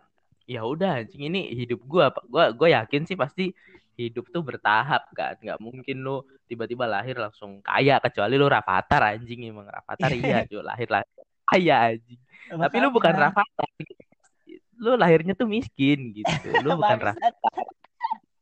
Ya 0.47 0.63
udah 0.63 1.03
anjing 1.03 1.27
ini 1.27 1.51
hidup 1.51 1.83
gue 1.83 2.03
apa? 2.03 2.23
Gue 2.31 2.43
gue 2.55 2.69
yakin 2.71 3.03
sih 3.03 3.19
pasti 3.19 3.51
hidup 3.99 4.31
tuh 4.31 4.39
bertahap 4.39 5.11
kan. 5.11 5.35
Nggak 5.39 5.59
mungkin 5.59 5.97
lu 5.99 6.23
tiba-tiba 6.47 6.87
lahir 6.87 7.19
langsung 7.19 7.59
kaya 7.59 7.99
kecuali 7.99 8.39
lu 8.39 8.47
Rafathar 8.47 9.19
anjing 9.19 9.51
emang 9.51 9.67
Rafathar 9.67 10.15
iya 10.15 10.47
cuy 10.47 10.63
lahir 10.63 10.87
lahir 10.87 11.11
kaya 11.43 11.75
anjing. 11.91 12.19
Tapi 12.49 12.75
lu 12.79 12.87
bukan 12.89 13.11
makanya, 13.11 13.35
Rafathar. 13.35 13.67
Lu 14.79 14.95
lahirnya 14.95 15.35
tuh 15.35 15.45
miskin 15.45 16.15
gitu. 16.15 16.31
Lu 16.65 16.79
bukan 16.79 16.97
bangsat. 17.11 17.35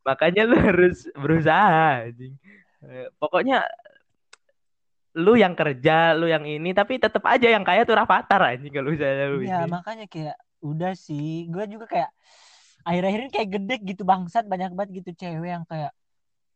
Makanya 0.07 0.47
lu 0.47 0.55
harus 0.55 1.03
berusaha 1.19 2.07
anjing. 2.07 2.31
Eh, 2.79 3.11
Pokoknya 3.19 3.67
lu 5.17 5.33
yang 5.33 5.57
kerja, 5.57 6.13
lu 6.13 6.29
yang 6.29 6.45
ini, 6.45 6.71
tapi 6.71 6.95
tetap 6.95 7.25
aja 7.25 7.49
yang 7.49 7.65
kaya 7.65 7.83
tuh 7.83 7.97
Rafathar 7.97 8.53
anjing 8.53 8.69
kalau 8.69 8.93
misalnya 8.93 9.25
lu 9.27 9.41
Iya 9.41 9.65
ini. 9.65 9.71
makanya 9.73 10.05
kayak 10.05 10.37
udah 10.61 10.93
sih 10.93 11.49
gue 11.49 11.65
juga 11.67 11.85
kayak 11.89 12.11
akhir-akhir 12.85 13.19
ini 13.25 13.31
kayak 13.33 13.49
gede 13.49 13.75
gitu 13.83 14.01
bangsat 14.05 14.45
banyak 14.45 14.71
banget 14.77 15.01
gitu 15.03 15.11
cewek 15.25 15.49
yang 15.51 15.65
kayak 15.65 15.91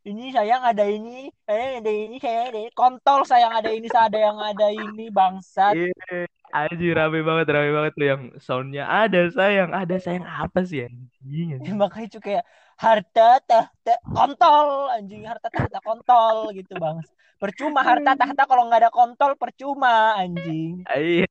ini 0.02 0.34
sayang 0.34 0.64
ada 0.66 0.86
ini 0.90 1.30
sayang 1.46 1.74
ada 1.82 1.92
ini 1.94 2.16
sayang 2.18 2.46
ada 2.50 2.60
ini. 2.66 2.72
Kontol 2.74 3.20
sayang 3.26 3.54
ada 3.54 3.70
ini 3.70 3.88
ada 3.94 4.18
yang 4.18 4.38
ada 4.42 4.68
ini 4.74 5.06
bangsat. 5.14 5.78
Iya, 5.78 6.26
anjing 6.50 6.94
rame 6.98 7.20
banget, 7.22 7.46
rame 7.54 7.70
banget 7.70 7.94
tuh 7.94 8.08
yang 8.10 8.22
soundnya. 8.42 8.90
Ada 8.90 9.30
sayang, 9.30 9.70
ada 9.70 9.96
sayang. 10.02 10.26
Apa 10.26 10.66
sih 10.66 10.90
anjing? 10.90 11.62
anjing. 11.62 11.78
makanya 11.78 12.08
itu 12.10 12.20
kayak 12.20 12.44
harta 12.82 13.38
tahta 13.46 13.94
kontol 14.10 14.90
anjing. 14.90 15.22
Harta 15.30 15.48
tahta 15.54 15.78
kontol 15.86 16.50
gitu 16.58 16.74
bang 16.82 16.98
percuma 17.42 17.82
harta 17.82 18.14
tahta 18.14 18.46
kalau 18.46 18.70
nggak 18.70 18.86
ada 18.86 18.92
kontol 18.94 19.34
percuma 19.34 20.14
anjing. 20.14 20.86
Ah, 20.86 21.02
Iya, 21.02 21.26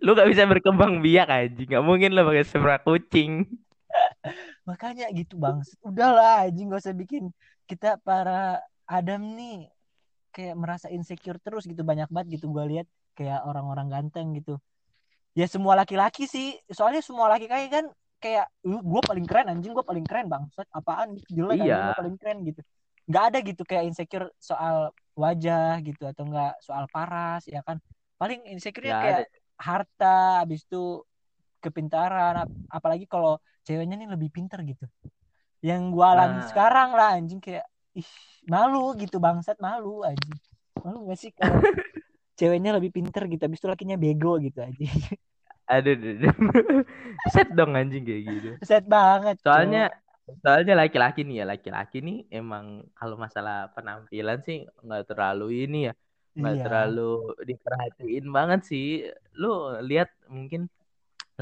lu 0.00 0.16
gak 0.16 0.32
bisa 0.32 0.48
berkembang 0.48 1.04
biak 1.04 1.28
anjing, 1.28 1.68
gak 1.68 1.84
mungkin 1.84 2.16
lu 2.16 2.24
pakai 2.24 2.48
sepra 2.48 2.80
kucing. 2.80 3.44
makanya 4.68 5.12
gitu 5.12 5.36
bang 5.36 5.60
udahlah 5.84 6.48
anjing. 6.48 6.72
Gak 6.72 6.80
usah 6.80 6.96
bikin 6.96 7.28
kita 7.72 7.96
para 8.04 8.60
Adam 8.84 9.32
nih 9.32 9.72
kayak 10.28 10.56
merasa 10.60 10.92
insecure 10.92 11.40
terus 11.40 11.64
gitu 11.64 11.80
banyak 11.80 12.12
banget 12.12 12.36
gitu 12.36 12.52
gue 12.52 12.64
lihat 12.68 12.86
kayak 13.16 13.40
orang-orang 13.48 13.88
ganteng 13.88 14.36
gitu 14.36 14.60
ya 15.32 15.48
semua 15.48 15.72
laki-laki 15.72 16.28
sih 16.28 16.52
soalnya 16.68 17.00
semua 17.00 17.32
laki 17.32 17.48
kayak 17.48 17.68
kan 17.72 17.86
kayak 18.20 18.46
gue 18.60 19.02
paling 19.02 19.24
keren 19.24 19.48
anjing 19.48 19.72
gue 19.72 19.80
paling 19.80 20.04
keren 20.04 20.28
bang 20.28 20.44
apaan 20.70 21.16
gitu 21.16 21.40
jelek 21.40 21.56
Iya. 21.64 21.76
gue 21.80 21.94
paling 21.96 22.16
keren 22.20 22.38
gitu 22.44 22.60
nggak 23.08 23.24
ada 23.32 23.38
gitu 23.40 23.62
kayak 23.64 23.84
insecure 23.88 24.28
soal 24.36 24.92
wajah 25.16 25.80
gitu 25.80 26.04
atau 26.04 26.28
enggak 26.28 26.52
soal 26.60 26.84
paras 26.92 27.42
ya 27.48 27.64
kan 27.64 27.80
paling 28.20 28.44
insecure-nya 28.46 28.92
Nggak 28.92 29.02
kayak 29.02 29.18
ada. 29.18 29.26
harta 29.58 30.16
habis 30.44 30.60
itu 30.62 31.00
kepintaran 31.58 32.46
ap- 32.46 32.58
apalagi 32.68 33.08
kalau 33.08 33.40
ceweknya 33.64 33.96
nih 33.96 34.08
lebih 34.12 34.28
pinter 34.28 34.60
gitu 34.62 34.84
yang 35.68 35.82
gua 35.94 36.06
alami 36.14 36.40
Nah. 36.40 36.48
sekarang 36.50 36.88
lah 36.98 37.08
anjing 37.18 37.40
kayak 37.46 37.66
ih 37.98 38.08
malu 38.52 38.78
gitu 39.00 39.16
bangsat 39.22 39.56
malu 39.66 40.02
anjing 40.08 40.34
malu 40.84 40.98
gak 41.10 41.18
sih 41.22 41.30
kalau 41.38 41.58
ceweknya 42.38 42.70
lebih 42.78 42.90
pinter 42.96 43.22
gitu 43.32 43.42
habis 43.46 43.60
itu 43.62 43.68
lakinya 43.72 43.96
bego 44.04 44.30
gitu 44.46 44.58
anjing 44.66 44.90
Aduh, 45.70 45.94
aduh, 45.96 46.10
aduh. 46.18 46.32
set 47.32 47.48
dong 47.56 47.72
anjing 47.78 48.02
kayak 48.08 48.22
gitu. 48.28 48.50
set 48.68 48.84
banget. 48.88 49.38
Soalnya 49.44 49.80
soalnya 50.42 50.74
laki-laki 50.82 51.20
nih 51.28 51.36
ya 51.42 51.44
laki-laki 51.52 51.96
nih 52.06 52.16
emang 52.38 52.66
kalau 52.98 53.16
masalah 53.24 53.54
penampilan 53.76 54.38
sih 54.46 54.56
nggak 54.84 55.02
terlalu 55.10 55.44
ini 55.66 55.76
ya 55.88 55.92
nggak 56.38 56.56
iya 56.56 56.64
terlalu 56.64 57.00
diperhatiin 57.48 58.26
banget 58.36 58.60
sih. 58.70 58.84
Lu 59.40 59.48
lihat 59.88 60.08
mungkin 60.36 60.60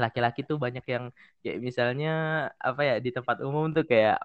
laki-laki 0.01 0.41
tuh 0.49 0.57
banyak 0.57 0.85
yang 0.89 1.03
kayak 1.45 1.57
misalnya 1.61 2.11
apa 2.57 2.81
ya 2.81 2.95
di 2.97 3.09
tempat 3.13 3.37
umum 3.45 3.69
tuh 3.69 3.85
kayak 3.85 4.17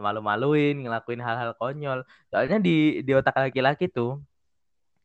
malu-maluin 0.00 0.80
ngelakuin 0.80 1.20
hal-hal 1.20 1.52
konyol. 1.60 2.00
Soalnya 2.32 2.58
di 2.58 3.04
di 3.04 3.12
otak 3.12 3.36
laki-laki 3.36 3.86
tuh 3.92 4.18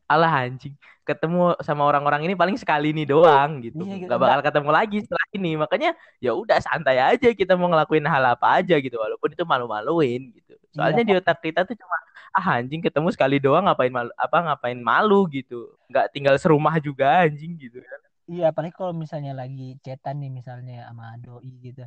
alah 0.05 0.45
anjing 0.45 0.77
ketemu 1.05 1.53
sama 1.61 1.85
orang-orang 1.85 2.25
ini 2.25 2.33
paling 2.33 2.57
sekali 2.57 2.93
ini 2.93 3.05
doang 3.05 3.61
gitu. 3.61 3.85
Iya, 3.85 3.93
gitu. 4.01 4.05
nggak 4.09 4.21
bakal 4.21 4.39
ketemu 4.41 4.69
lagi 4.73 4.97
setelah 5.05 5.27
ini. 5.37 5.51
Makanya 5.59 5.89
ya 6.23 6.31
udah 6.33 6.57
santai 6.63 6.97
aja 6.97 7.29
kita 7.35 7.53
mau 7.53 7.69
ngelakuin 7.69 8.05
hal 8.09 8.23
apa 8.33 8.61
aja 8.61 8.75
gitu 8.81 8.97
walaupun 8.97 9.29
itu 9.35 9.43
malu-maluin 9.45 10.33
gitu. 10.33 10.53
Soalnya 10.73 11.03
Iya, 11.05 11.09
di 11.09 11.13
otak 11.21 11.43
kita 11.45 11.67
tuh 11.67 11.77
cuma 11.77 11.97
ah 12.35 12.59
anjing 12.59 12.81
ketemu 12.81 13.07
sekali 13.13 13.37
doang 13.37 13.69
ngapain 13.69 13.93
malu 13.93 14.11
apa 14.17 14.37
ngapain 14.49 14.79
malu 14.81 15.29
gitu. 15.29 15.73
Nggak 15.91 16.09
tinggal 16.13 16.35
serumah 16.41 16.77
juga 16.81 17.25
anjing 17.25 17.53
gitu 17.59 17.81
kan 17.81 18.04
iya 18.25 18.51
apalagi 18.51 18.73
kalau 18.73 18.93
misalnya 18.93 19.33
lagi 19.37 19.77
chatan 19.85 20.21
nih 20.21 20.31
misalnya 20.33 20.89
sama 20.89 21.15
doi 21.21 21.53
gitu. 21.61 21.83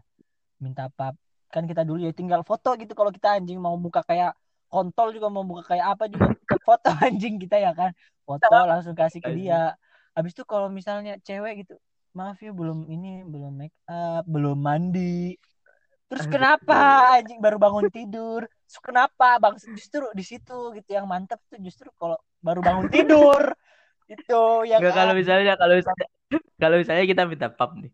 Minta 0.62 0.90
pap 0.90 1.14
kan 1.48 1.64
kita 1.64 1.80
dulu 1.80 2.04
ya 2.04 2.12
tinggal 2.12 2.44
foto 2.44 2.76
gitu 2.76 2.92
kalau 2.92 3.08
kita 3.08 3.40
anjing 3.40 3.56
mau 3.56 3.72
buka 3.80 4.04
kayak 4.04 4.36
kontol 4.68 5.16
juga 5.16 5.32
mau 5.32 5.48
buka 5.48 5.72
kayak 5.72 5.96
apa 5.96 6.04
juga 6.12 6.36
foto 6.60 6.88
anjing 7.06 7.40
kita 7.40 7.56
ya 7.58 7.72
kan. 7.72 7.90
Foto 8.22 8.52
langsung 8.68 8.94
kasih 8.94 9.20
ke 9.24 9.32
dia. 9.32 9.74
habis 10.18 10.34
itu 10.34 10.42
kalau 10.42 10.66
misalnya 10.66 11.14
cewek 11.22 11.62
gitu 11.62 11.78
maaf 12.10 12.42
ya 12.42 12.50
belum 12.50 12.90
ini 12.90 13.22
belum 13.22 13.54
make 13.54 13.78
up 13.86 14.26
belum 14.26 14.58
mandi. 14.58 15.38
Terus 16.08 16.24
kenapa 16.26 17.12
anjing 17.20 17.38
baru 17.38 17.60
bangun 17.60 17.86
tidur? 17.92 18.48
Terus 18.48 18.80
kenapa? 18.80 19.36
Bang 19.38 19.60
justru 19.60 20.08
di 20.16 20.24
situ 20.24 20.72
gitu 20.74 20.90
yang 20.90 21.06
mantap 21.06 21.38
tuh 21.46 21.60
justru 21.60 21.92
kalau 21.94 22.16
baru 22.40 22.64
bangun 22.64 22.88
tidur 22.94 23.54
itu 24.08 24.40
yang 24.64 24.80
Nggak 24.80 24.96
kalau 24.96 25.14
misalnya 25.14 25.54
kalau 25.60 25.74
misalnya 25.76 26.06
kalau 26.56 26.76
misalnya 26.80 27.04
kita 27.04 27.22
minta 27.28 27.48
pap 27.52 27.76
nih. 27.76 27.92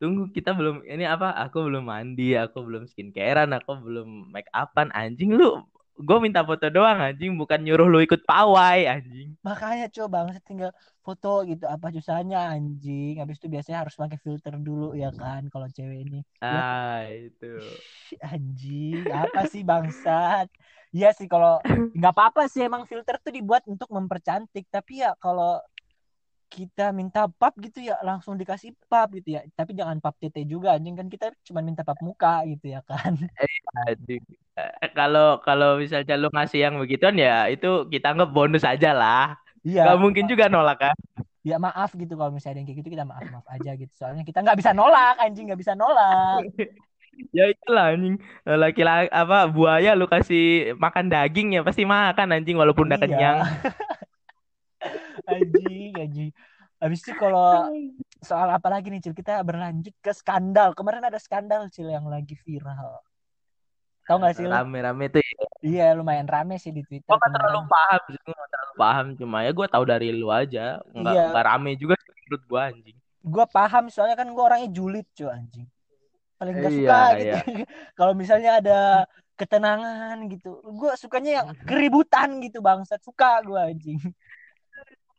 Tunggu 0.00 0.32
kita 0.34 0.50
belum 0.56 0.82
ini 0.82 1.06
apa 1.06 1.30
aku 1.38 1.62
belum 1.68 1.86
mandi 1.86 2.34
aku 2.34 2.66
belum 2.66 2.90
skincarean 2.90 3.54
aku 3.54 3.78
belum 3.78 4.32
make 4.32 4.48
upan 4.50 4.90
anjing. 4.96 5.36
Lu 5.36 5.62
gue 5.92 6.18
minta 6.18 6.42
foto 6.42 6.66
doang 6.72 6.98
anjing. 6.98 7.36
Bukan 7.36 7.62
nyuruh 7.62 7.86
lu 7.86 8.00
ikut 8.02 8.24
pawai 8.26 8.88
anjing. 8.88 9.36
Makanya 9.44 9.92
coba 9.92 10.26
bang 10.26 10.40
tinggal 10.42 10.72
foto 11.04 11.44
gitu 11.46 11.68
apa 11.68 11.92
susahnya 11.92 12.50
anjing. 12.50 13.20
Habis 13.22 13.38
itu 13.38 13.46
biasanya 13.52 13.86
harus 13.86 13.94
pakai 13.94 14.18
filter 14.18 14.56
dulu 14.58 14.96
ya 14.96 15.12
kan 15.14 15.46
kalau 15.52 15.68
cewek 15.68 16.08
ini. 16.08 16.24
Ya. 16.40 16.50
ah 16.50 17.02
itu. 17.12 17.54
Anjing. 18.24 19.06
Apa 19.12 19.46
sih 19.46 19.62
bangsat 19.62 20.50
Iya 20.92 21.08
sih 21.16 21.26
kalau 21.26 21.58
nggak 21.96 22.12
apa-apa 22.12 22.46
sih 22.52 22.68
emang 22.68 22.84
filter 22.84 23.16
tuh 23.18 23.32
dibuat 23.32 23.64
untuk 23.64 23.88
mempercantik. 23.88 24.68
Tapi 24.68 25.02
ya 25.02 25.16
kalau 25.16 25.58
kita 26.52 26.92
minta 26.92 27.24
pap 27.32 27.56
gitu 27.56 27.80
ya 27.80 27.96
langsung 28.04 28.36
dikasih 28.36 28.76
pap 28.86 29.08
gitu 29.16 29.40
ya. 29.40 29.42
Tapi 29.56 29.72
jangan 29.72 29.98
pap 30.04 30.20
tete 30.20 30.44
juga 30.44 30.76
anjing. 30.76 30.92
Kan 30.92 31.08
kita 31.08 31.32
cuma 31.48 31.64
minta 31.64 31.80
pap 31.80 31.96
muka 32.04 32.44
gitu 32.44 32.70
ya 32.70 32.84
kan. 32.84 33.16
Eh, 34.52 34.92
kalau 34.92 35.40
kalau 35.40 35.80
misalnya 35.80 36.12
lu 36.20 36.28
ngasih 36.28 36.68
yang 36.68 36.76
begituan 36.76 37.16
ya 37.16 37.48
itu 37.48 37.88
kita 37.88 38.12
anggap 38.12 38.36
bonus 38.36 38.68
aja 38.68 38.92
lah. 38.92 39.32
Iya 39.64 39.88
gak 39.88 39.96
mungkin 39.96 40.28
juga 40.28 40.52
nolak 40.52 40.76
kan? 40.76 40.96
Ya 41.40 41.56
maaf 41.56 41.96
gitu. 41.96 42.20
Kalau 42.20 42.28
misalnya 42.28 42.60
yang 42.60 42.68
kayak 42.68 42.84
gitu 42.84 42.92
kita 42.92 43.08
maaf 43.08 43.24
maaf 43.32 43.48
aja 43.48 43.72
gitu. 43.72 43.88
Soalnya 43.96 44.28
kita 44.28 44.44
nggak 44.44 44.60
bisa 44.60 44.76
nolak 44.76 45.16
anjing. 45.24 45.48
Nggak 45.48 45.60
bisa 45.64 45.72
nolak 45.72 46.44
ya 47.32 47.44
itulah 47.48 47.92
anjing 47.92 48.16
laki-laki 48.44 49.08
apa 49.12 49.48
buaya 49.48 49.92
lu 49.92 50.08
kasih 50.08 50.76
makan 50.80 51.12
daging 51.12 51.56
ya 51.56 51.60
pasti 51.60 51.84
makan 51.84 52.40
anjing 52.40 52.56
walaupun 52.56 52.88
udah 52.88 52.98
iya. 52.98 53.04
kenyang 53.04 53.38
anjing 55.32 55.92
anjing 55.96 56.30
habis 56.82 56.98
itu 57.04 57.12
kalau 57.14 57.70
soal 58.18 58.50
apa 58.50 58.68
lagi 58.72 58.90
nih 58.90 58.98
cil 58.98 59.14
kita 59.14 59.38
berlanjut 59.46 59.94
ke 60.02 60.10
skandal 60.10 60.74
kemarin 60.74 61.06
ada 61.06 61.20
skandal 61.20 61.70
cil 61.70 61.86
yang 61.92 62.08
lagi 62.10 62.34
viral 62.34 62.98
Tahu 64.02 64.18
gak 64.18 64.34
sih 64.34 64.46
Rame-rame 64.50 65.06
tuh 65.14 65.22
ya. 65.22 65.46
Iya 65.62 65.86
lumayan 65.94 66.26
rame 66.26 66.58
sih 66.58 66.74
di 66.74 66.82
Twitter. 66.82 67.06
Gue 67.06 67.22
gak 67.22 67.38
terlalu 67.38 67.70
paham 67.70 68.00
sih, 68.10 68.18
gue 68.18 68.34
gak 68.34 68.50
terlalu 68.50 68.74
paham. 68.74 69.06
Cuma 69.14 69.36
ya 69.46 69.50
gue 69.54 69.66
tahu 69.70 69.84
dari 69.86 70.08
lu 70.10 70.26
aja. 70.26 70.82
Nggak, 70.90 71.14
iya. 71.14 71.26
nggak 71.30 71.44
rame 71.46 71.70
juga 71.78 71.94
menurut 71.94 72.42
gue 72.42 72.60
anjing. 72.60 72.96
Gue 73.22 73.44
paham 73.46 73.84
soalnya 73.94 74.18
kan 74.18 74.26
gue 74.26 74.42
orangnya 74.42 74.70
julid 74.74 75.06
cuy 75.14 75.30
anjing. 75.30 75.70
Paling 76.42 76.58
gak 76.58 76.74
iya, 76.74 76.78
suka 76.82 76.98
iya, 76.98 77.14
gitu. 77.14 77.22
Iya. 77.30 77.64
Kalau 77.98 78.12
misalnya 78.18 78.50
ada 78.58 78.80
ketenangan 79.38 80.16
gitu. 80.26 80.58
Gue 80.74 80.90
sukanya 80.98 81.30
yang 81.38 81.48
keributan 81.70 82.42
gitu 82.42 82.58
bangsat. 82.58 82.98
Suka 82.98 83.38
gue 83.46 83.62
anjing. 83.62 84.02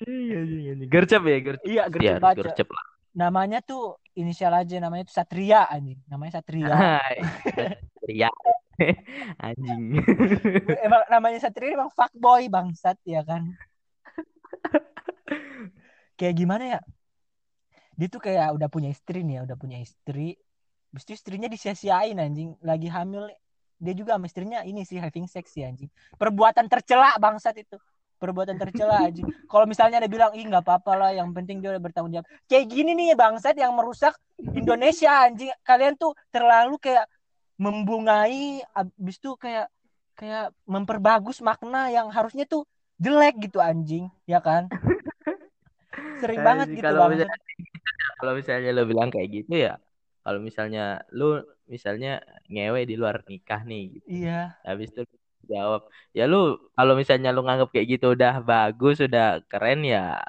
Iya, 0.04 0.40
iya, 0.44 0.72
iya. 0.76 0.86
Gercep 0.92 1.24
ya, 1.24 1.38
gercep. 1.40 1.64
Iya, 1.64 1.84
gercep 1.88 2.20
ya, 2.20 2.36
gercep 2.36 2.68
lah. 2.68 2.86
Namanya 3.16 3.64
tuh 3.64 4.04
inisial 4.20 4.52
aja, 4.52 4.84
namanya 4.84 5.08
tuh 5.08 5.16
Satria 5.16 5.64
anjing. 5.72 6.04
Namanya 6.12 6.44
Satria. 6.44 6.68
Satria. 7.96 8.30
anjing. 9.40 9.96
emang 10.84 11.08
namanya 11.08 11.40
Satria 11.40 11.72
emang 11.72 11.94
fuckboy 11.96 12.52
bangsat 12.52 13.00
ya 13.08 13.24
kan. 13.24 13.48
kayak 16.20 16.36
gimana 16.36 16.64
ya? 16.68 16.80
Dia 17.96 18.08
tuh 18.12 18.20
kayak 18.20 18.60
udah 18.60 18.68
punya 18.68 18.92
istri 18.92 19.24
nih 19.24 19.40
ya, 19.40 19.42
udah 19.48 19.56
punya 19.56 19.80
istri. 19.80 20.36
Habis 20.94 21.04
itu 21.10 21.14
istrinya 21.18 21.50
disia-siain 21.50 22.22
anjing, 22.22 22.54
lagi 22.62 22.86
hamil 22.86 23.34
dia 23.82 23.98
juga 23.98 24.16
sama 24.16 24.30
istrinya 24.30 24.62
ini 24.62 24.86
sih 24.86 25.02
having 25.02 25.26
sex 25.26 25.50
sih 25.52 25.66
anjing. 25.66 25.90
Perbuatan 26.22 26.70
tercela 26.70 27.18
bangsat 27.18 27.58
itu 27.58 27.82
perbuatan 28.24 28.56
tercela 28.56 29.04
aja. 29.04 29.20
Kalau 29.52 29.68
misalnya 29.68 30.00
ada 30.00 30.08
bilang, 30.08 30.32
ih 30.32 30.48
nggak 30.48 30.64
apa-apa 30.64 30.96
lah, 30.96 31.12
yang 31.12 31.36
penting 31.36 31.60
dia 31.60 31.76
udah 31.76 31.84
bertanggung 31.84 32.16
jawab. 32.16 32.28
Kayak 32.48 32.72
gini 32.72 32.96
nih 32.96 33.20
bangsat 33.20 33.60
yang 33.60 33.76
merusak 33.76 34.16
Indonesia 34.40 35.12
anjing. 35.12 35.52
Kalian 35.68 36.00
tuh 36.00 36.16
terlalu 36.32 36.80
kayak 36.80 37.04
membungai, 37.60 38.64
abis 38.72 39.20
itu 39.20 39.36
kayak 39.36 39.68
kayak 40.16 40.56
memperbagus 40.64 41.44
makna 41.44 41.92
yang 41.92 42.08
harusnya 42.08 42.48
tuh 42.48 42.64
jelek 42.96 43.52
gitu 43.52 43.60
anjing, 43.60 44.08
ya 44.24 44.40
kan? 44.40 44.72
Sering 46.24 46.40
nah, 46.40 46.56
banget 46.56 46.80
gitu 46.80 46.88
kalau 46.88 47.12
misalnya, 47.12 47.38
kalau 48.24 48.34
misalnya 48.40 48.70
lo 48.72 48.84
bilang 48.88 49.12
kayak 49.12 49.28
gitu 49.44 49.54
ya, 49.68 49.76
kalau 50.24 50.40
misalnya 50.40 51.04
lu 51.12 51.44
misalnya 51.68 52.24
ngewe 52.48 52.88
di 52.88 52.96
luar 52.96 53.22
nikah 53.28 53.62
nih 53.68 54.00
gitu. 54.00 54.08
Iya. 54.24 54.56
Habis 54.64 54.90
itu 54.96 55.04
jawab 55.44 55.92
ya 56.16 56.24
lu 56.24 56.56
kalau 56.72 56.96
misalnya 56.96 57.36
lu 57.36 57.44
nganggap 57.44 57.70
kayak 57.76 58.00
gitu 58.00 58.16
udah 58.16 58.40
bagus 58.40 59.04
udah 59.04 59.44
keren 59.52 59.84
ya 59.84 60.24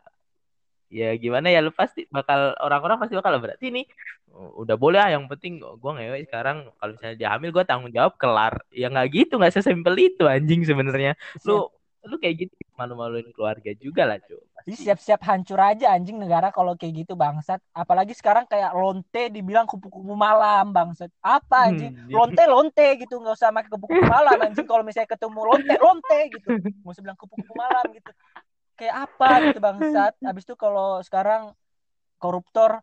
ya 0.90 1.14
gimana 1.18 1.50
ya 1.50 1.62
lu 1.62 1.70
pasti 1.74 2.06
bakal 2.10 2.54
orang-orang 2.62 2.98
pasti 2.98 3.14
bakal 3.18 3.38
berarti 3.38 3.70
nih 3.70 3.86
udah 4.34 4.74
boleh 4.74 4.98
ah 4.98 5.10
yang 5.14 5.30
penting 5.30 5.62
gue 5.62 5.92
ngewe 5.94 6.26
sekarang 6.26 6.70
kalau 6.78 6.92
misalnya 6.98 7.16
dia 7.18 7.28
hamil 7.30 7.50
gue 7.54 7.64
tanggung 7.66 7.94
jawab 7.94 8.18
kelar 8.18 8.58
ya 8.74 8.90
nggak 8.90 9.09
gitu 9.14 9.38
nggak 9.38 9.54
sesimpel 9.54 9.94
itu 9.98 10.26
anjing 10.26 10.66
sebenarnya 10.66 11.14
lu 11.46 11.70
lu 12.04 12.16
kayak 12.20 12.48
gitu 12.48 12.54
malu-maluin 12.76 13.32
keluarga 13.32 13.70
juga 13.76 14.04
lah 14.04 14.18
cuy 14.20 14.40
jadi 14.64 14.76
siap-siap 14.80 15.20
hancur 15.28 15.60
aja 15.60 15.92
anjing 15.92 16.16
negara 16.16 16.48
kalau 16.48 16.72
kayak 16.72 17.04
gitu 17.04 17.12
bangsat. 17.12 17.60
Apalagi 17.76 18.16
sekarang 18.16 18.48
kayak 18.48 18.72
lonte 18.72 19.28
dibilang 19.28 19.68
kupu-kupu 19.68 20.16
malam 20.16 20.72
bangsat. 20.72 21.12
Apa 21.20 21.68
hmm, 21.68 21.68
anjing? 21.68 21.92
Hmm, 21.92 22.08
lonte 22.08 22.42
lonte 22.48 22.86
gitu 22.96 23.20
nggak 23.20 23.36
usah 23.36 23.52
pakai 23.52 23.68
kupu-kupu 23.68 24.08
malam 24.08 24.40
anjing. 24.40 24.64
Kalau 24.64 24.80
misalnya 24.80 25.12
ketemu 25.12 25.40
lonte 25.44 25.74
lonte 25.76 26.18
gitu, 26.32 26.48
nggak 26.80 26.92
usah 26.96 27.02
bilang 27.04 27.18
kupu-kupu 27.20 27.52
malam 27.52 27.84
gitu. 27.92 28.10
Kayak 28.80 28.94
apa 29.04 29.30
gitu 29.52 29.58
bangsat. 29.60 30.12
Habis 30.24 30.44
itu 30.48 30.54
kalau 30.56 31.04
sekarang 31.04 31.52
koruptor 32.16 32.80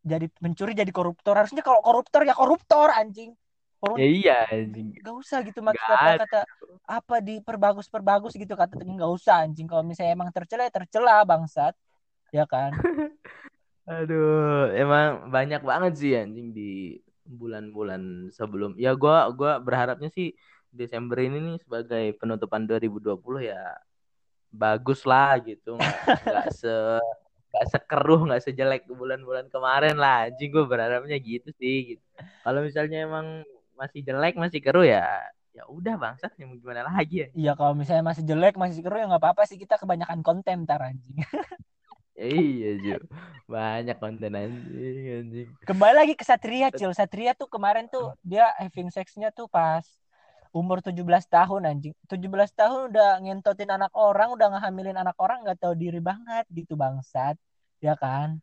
jadi 0.00 0.32
mencuri 0.40 0.72
jadi 0.72 0.88
koruptor 0.96 1.36
harusnya 1.36 1.60
kalau 1.60 1.84
koruptor 1.84 2.24
ya 2.24 2.32
koruptor 2.32 2.88
anjing 2.88 3.36
Orang 3.80 3.96
ya 3.96 4.06
iya 4.06 4.36
anjing. 4.52 4.92
Gak 5.00 5.16
usah 5.16 5.38
gitu 5.40 5.64
maksud 5.64 5.80
kata-kata 5.80 6.40
apa 6.84 7.16
diperbagus 7.24 7.88
perbagus 7.88 8.36
gitu 8.36 8.52
kata 8.52 8.76
nggak 8.76 9.12
usah 9.16 9.48
anjing 9.48 9.64
kalau 9.64 9.80
misalnya 9.80 10.12
emang 10.12 10.28
tercela 10.28 10.68
ya 10.68 10.72
tercela 10.72 11.24
bangsat 11.24 11.72
ya 12.30 12.44
kan. 12.44 12.76
Aduh, 13.90 14.70
emang 14.76 15.32
banyak 15.32 15.64
banget 15.64 15.92
sih 15.96 16.12
anjing 16.14 16.52
di 16.52 17.00
bulan-bulan 17.24 18.28
sebelum. 18.30 18.76
Ya 18.76 18.92
gua 18.92 19.32
gua 19.32 19.56
berharapnya 19.58 20.12
sih 20.12 20.36
Desember 20.70 21.18
ini 21.18 21.40
nih 21.40 21.56
sebagai 21.64 22.04
penutupan 22.20 22.68
2020 22.68 23.42
ya 23.42 23.74
bagus 24.50 25.06
lah 25.06 25.38
gitu 25.42 25.78
nggak 25.78 26.48
se 26.60 26.74
nggak 27.50 27.66
sekeruh 27.70 28.30
nggak 28.30 28.42
sejelek 28.46 28.82
bulan-bulan 28.86 29.50
kemarin 29.50 29.98
lah 29.98 30.30
anjing 30.30 30.50
gue 30.54 30.66
berharapnya 30.66 31.18
gitu 31.18 31.50
sih 31.58 31.94
gitu. 31.94 32.04
kalau 32.46 32.62
misalnya 32.62 33.06
emang 33.06 33.42
masih 33.80 34.04
jelek 34.04 34.36
masih 34.36 34.60
keruh 34.60 34.84
ya 34.84 35.08
ya 35.50 35.66
udah 35.66 35.98
bangsat 35.98 36.32
yang 36.38 36.54
gimana 36.60 36.86
lagi 36.86 37.26
ya. 37.26 37.28
Iya 37.34 37.52
kalau 37.58 37.74
misalnya 37.74 38.04
masih 38.06 38.22
jelek 38.22 38.54
masih 38.54 38.84
keruh 38.84 39.02
ya 39.02 39.06
nggak 39.10 39.22
apa-apa 39.24 39.42
sih 39.48 39.58
kita 39.58 39.80
kebanyakan 39.80 40.20
konten 40.20 40.68
tar 40.68 40.84
anjing. 40.84 41.16
Iya 42.20 42.70
Ju. 42.84 42.96
Banyak 43.48 43.96
konten 43.96 44.36
anjing 44.36 45.04
anjing. 45.08 45.48
Kembali 45.64 46.04
lagi 46.04 46.12
ke 46.12 46.20
Satria 46.20 46.68
Cil. 46.68 46.92
Satria 46.92 47.32
tuh 47.32 47.48
kemarin 47.48 47.88
tuh 47.88 48.12
dia 48.20 48.44
having 48.60 48.92
sexnya 48.92 49.32
tuh 49.32 49.48
pas 49.48 49.88
umur 50.52 50.84
17 50.84 51.00
tahun 51.32 51.62
anjing. 51.64 51.96
17 52.12 52.28
tahun 52.52 52.92
udah 52.92 53.24
ngentotin 53.24 53.72
anak 53.72 53.88
orang 53.96 54.36
udah 54.36 54.52
ngehamilin 54.52 55.00
anak 55.00 55.16
orang 55.16 55.48
nggak 55.48 55.64
tahu 55.64 55.72
diri 55.72 55.96
banget 55.96 56.44
gitu 56.52 56.76
bangsat. 56.76 57.40
Ya 57.80 57.96
kan? 57.96 58.36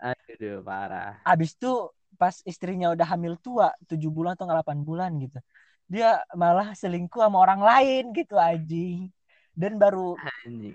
Aduh 0.00 0.64
parah. 0.64 1.20
Abis 1.28 1.52
tuh 1.60 1.92
pas 2.16 2.34
istrinya 2.48 2.94
udah 2.94 3.06
hamil 3.12 3.36
tua 3.38 3.74
tujuh 3.90 4.08
bulan 4.08 4.34
atau 4.38 4.48
delapan 4.48 4.80
bulan 4.80 5.12
gitu 5.20 5.38
dia 5.88 6.20
malah 6.36 6.76
selingkuh 6.76 7.24
sama 7.24 7.40
orang 7.40 7.64
lain 7.64 8.12
gitu 8.12 8.36
anjing. 8.36 9.08
Dan 9.56 9.80
baru 9.80 10.14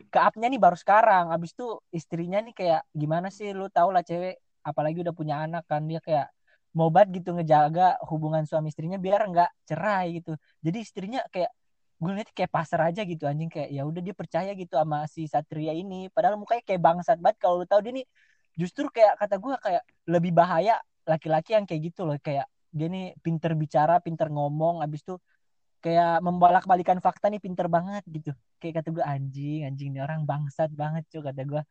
keapnya 0.10 0.50
nih 0.50 0.60
baru 0.60 0.76
sekarang 0.76 1.32
abis 1.32 1.54
itu 1.56 1.80
istrinya 1.94 2.42
nih 2.42 2.52
kayak 2.52 2.82
gimana 2.92 3.30
sih? 3.30 3.54
Lu 3.54 3.70
tau 3.70 3.94
lah 3.94 4.02
cewek 4.02 4.42
apalagi 4.66 5.06
udah 5.06 5.16
punya 5.16 5.46
anak 5.46 5.64
kan 5.70 5.86
dia 5.86 6.02
kayak 6.02 6.28
mau 6.74 6.90
banget 6.90 7.22
gitu 7.22 7.38
ngejaga 7.38 8.02
hubungan 8.10 8.44
suami 8.50 8.74
istrinya 8.74 8.98
biar 8.98 9.30
nggak 9.30 9.50
cerai 9.70 10.20
gitu. 10.20 10.34
Jadi 10.66 10.78
istrinya 10.82 11.22
kayak 11.30 11.54
gue 12.02 12.12
lihat 12.20 12.30
kayak 12.36 12.52
pasar 12.52 12.92
aja 12.92 13.06
gitu 13.06 13.24
anjing 13.30 13.48
kayak 13.48 13.70
ya 13.72 13.88
udah 13.88 14.02
dia 14.04 14.16
percaya 14.18 14.52
gitu 14.58 14.76
sama 14.76 15.06
si 15.08 15.30
Satria 15.30 15.72
ini. 15.78 16.10
Padahal 16.10 16.36
mukanya 16.42 16.66
kayak 16.66 16.82
bangsat 16.82 17.22
banget 17.22 17.38
kalau 17.40 17.62
lu 17.62 17.66
tahu 17.70 17.86
dia 17.86 17.94
nih 18.02 18.06
justru 18.58 18.90
kayak 18.90 19.22
kata 19.22 19.38
gue 19.38 19.54
kayak 19.62 19.84
lebih 20.10 20.34
bahaya 20.34 20.82
laki-laki 21.04 21.56
yang 21.56 21.66
kayak 21.68 21.94
gitu 21.94 22.08
loh 22.08 22.18
kayak 22.20 22.48
dia 22.74 22.88
nih 22.90 23.14
pinter 23.22 23.54
bicara 23.54 24.02
pinter 24.02 24.34
ngomong 24.34 24.82
abis 24.82 25.06
tuh 25.06 25.22
kayak 25.84 26.24
membolak 26.24 26.64
balikan 26.64 26.98
fakta 27.04 27.28
nih 27.28 27.44
pinter 27.44 27.68
banget 27.68 28.02
gitu. 28.08 28.32
Kayak 28.58 28.82
kata 28.82 28.90
gue 28.96 29.06
anjing 29.06 29.62
anjing 29.68 29.92
ini 29.92 30.00
orang 30.00 30.24
bangsat 30.24 30.72
banget 30.72 31.04
cuy 31.12 31.22
kata 31.22 31.44
gue 31.44 31.62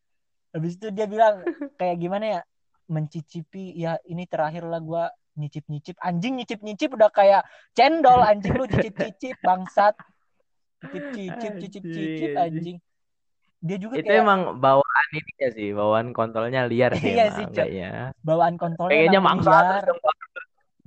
habis 0.53 0.77
itu 0.77 0.92
dia 0.92 1.09
bilang 1.09 1.40
kayak 1.81 1.97
gimana 1.97 2.25
ya 2.38 2.40
mencicipi 2.92 3.73
ya 3.73 3.97
ini 4.05 4.29
terakhir 4.29 4.68
lah 4.68 4.85
gue 4.85 5.05
nyicip 5.40 5.64
nyicip 5.64 5.97
anjing 6.05 6.37
nyicip 6.37 6.61
nyicip 6.61 6.92
udah 6.92 7.09
kayak 7.09 7.42
cendol 7.73 8.21
anjing 8.21 8.53
lu 8.53 8.68
cicip 8.73 8.95
cicip 9.01 9.37
bangsat. 9.40 9.97
Cicip 10.92 11.33
cicip 11.40 11.55
cicip 11.57 11.85
cicip 11.88 12.31
anjing 12.37 12.79
dia 13.62 13.77
juga 13.79 13.94
itu 14.03 14.11
kayak... 14.11 14.27
emang 14.27 14.40
bawaan 14.59 15.09
ini 15.14 15.33
ya 15.38 15.48
sih 15.55 15.68
bawaan 15.70 16.11
kontrolnya 16.11 16.66
liar 16.66 16.92
sih 17.01 17.14
iya 17.14 17.31
sih 17.31 17.46
ya. 17.55 18.11
Bawaan 18.27 18.59
kontrolnya 18.59 18.90
kayaknya 18.92 19.20
mangsa 19.22 19.87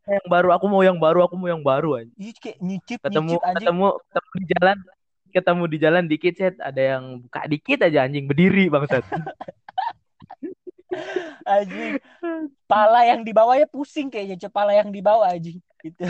yang 0.06 0.28
baru 0.30 0.54
aku 0.54 0.66
mau 0.70 0.86
yang 0.86 1.02
baru 1.02 1.26
aku 1.26 1.34
mau 1.34 1.50
yang 1.50 1.66
baru 1.66 2.04
aja 2.04 2.14
Ih, 2.22 2.36
kayak 2.38 2.62
nyicip 2.62 3.00
ketemu 3.02 3.42
nyicip 3.42 3.42
anjing. 3.42 3.58
ketemu 3.66 3.88
ketemu 3.98 4.32
di 4.38 4.46
jalan 4.54 4.78
ketemu 5.36 5.64
di 5.68 5.78
jalan 5.84 6.04
dikit 6.08 6.34
set. 6.40 6.56
Ada 6.64 6.96
yang 6.96 7.20
buka 7.28 7.44
dikit 7.52 7.84
aja 7.84 8.08
anjing. 8.08 8.24
Berdiri 8.24 8.72
bangsat. 8.72 9.04
Anjing. 11.44 12.00
Pala 12.72 13.04
yang 13.04 13.28
di 13.28 13.36
bawahnya 13.36 13.68
pusing 13.68 14.08
kayaknya 14.08 14.48
Cok. 14.48 14.52
pala 14.56 14.72
yang 14.72 14.96
di 14.96 15.04
bawah 15.04 15.28
anjing. 15.28 15.60
Gitu. 15.84 16.08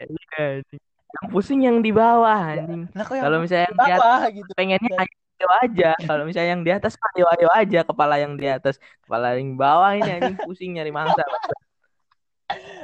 Iya, 0.00 0.64
anjing. 0.64 0.80
yang 1.12 1.26
pusing 1.28 1.60
yang 1.68 1.84
di 1.84 1.92
bawah 1.92 2.56
anjing. 2.56 2.88
Lah 2.96 3.04
kok 3.04 3.14
yang 3.20 3.24
kalau 3.28 3.38
misalnya 3.44 3.68
yang 3.68 3.76
di 3.76 3.92
atas 3.92 4.32
gitu. 4.32 4.50
pengennya 4.56 5.04
ayo 5.42 5.48
aja. 5.58 5.90
Kalau 5.98 6.22
misalnya 6.22 6.54
yang 6.54 6.62
di 6.62 6.70
atas 6.70 6.94
ayo 7.18 7.26
ayo 7.34 7.50
aja. 7.50 7.82
Kepala 7.82 8.14
yang 8.22 8.38
di 8.38 8.46
atas 8.46 8.78
kepala 9.02 9.34
yang 9.34 9.58
bawah 9.58 9.98
ini 9.98 10.22
anjing. 10.22 10.38
Pusing 10.38 10.78
nyari 10.78 10.94
mangsa. 10.94 11.26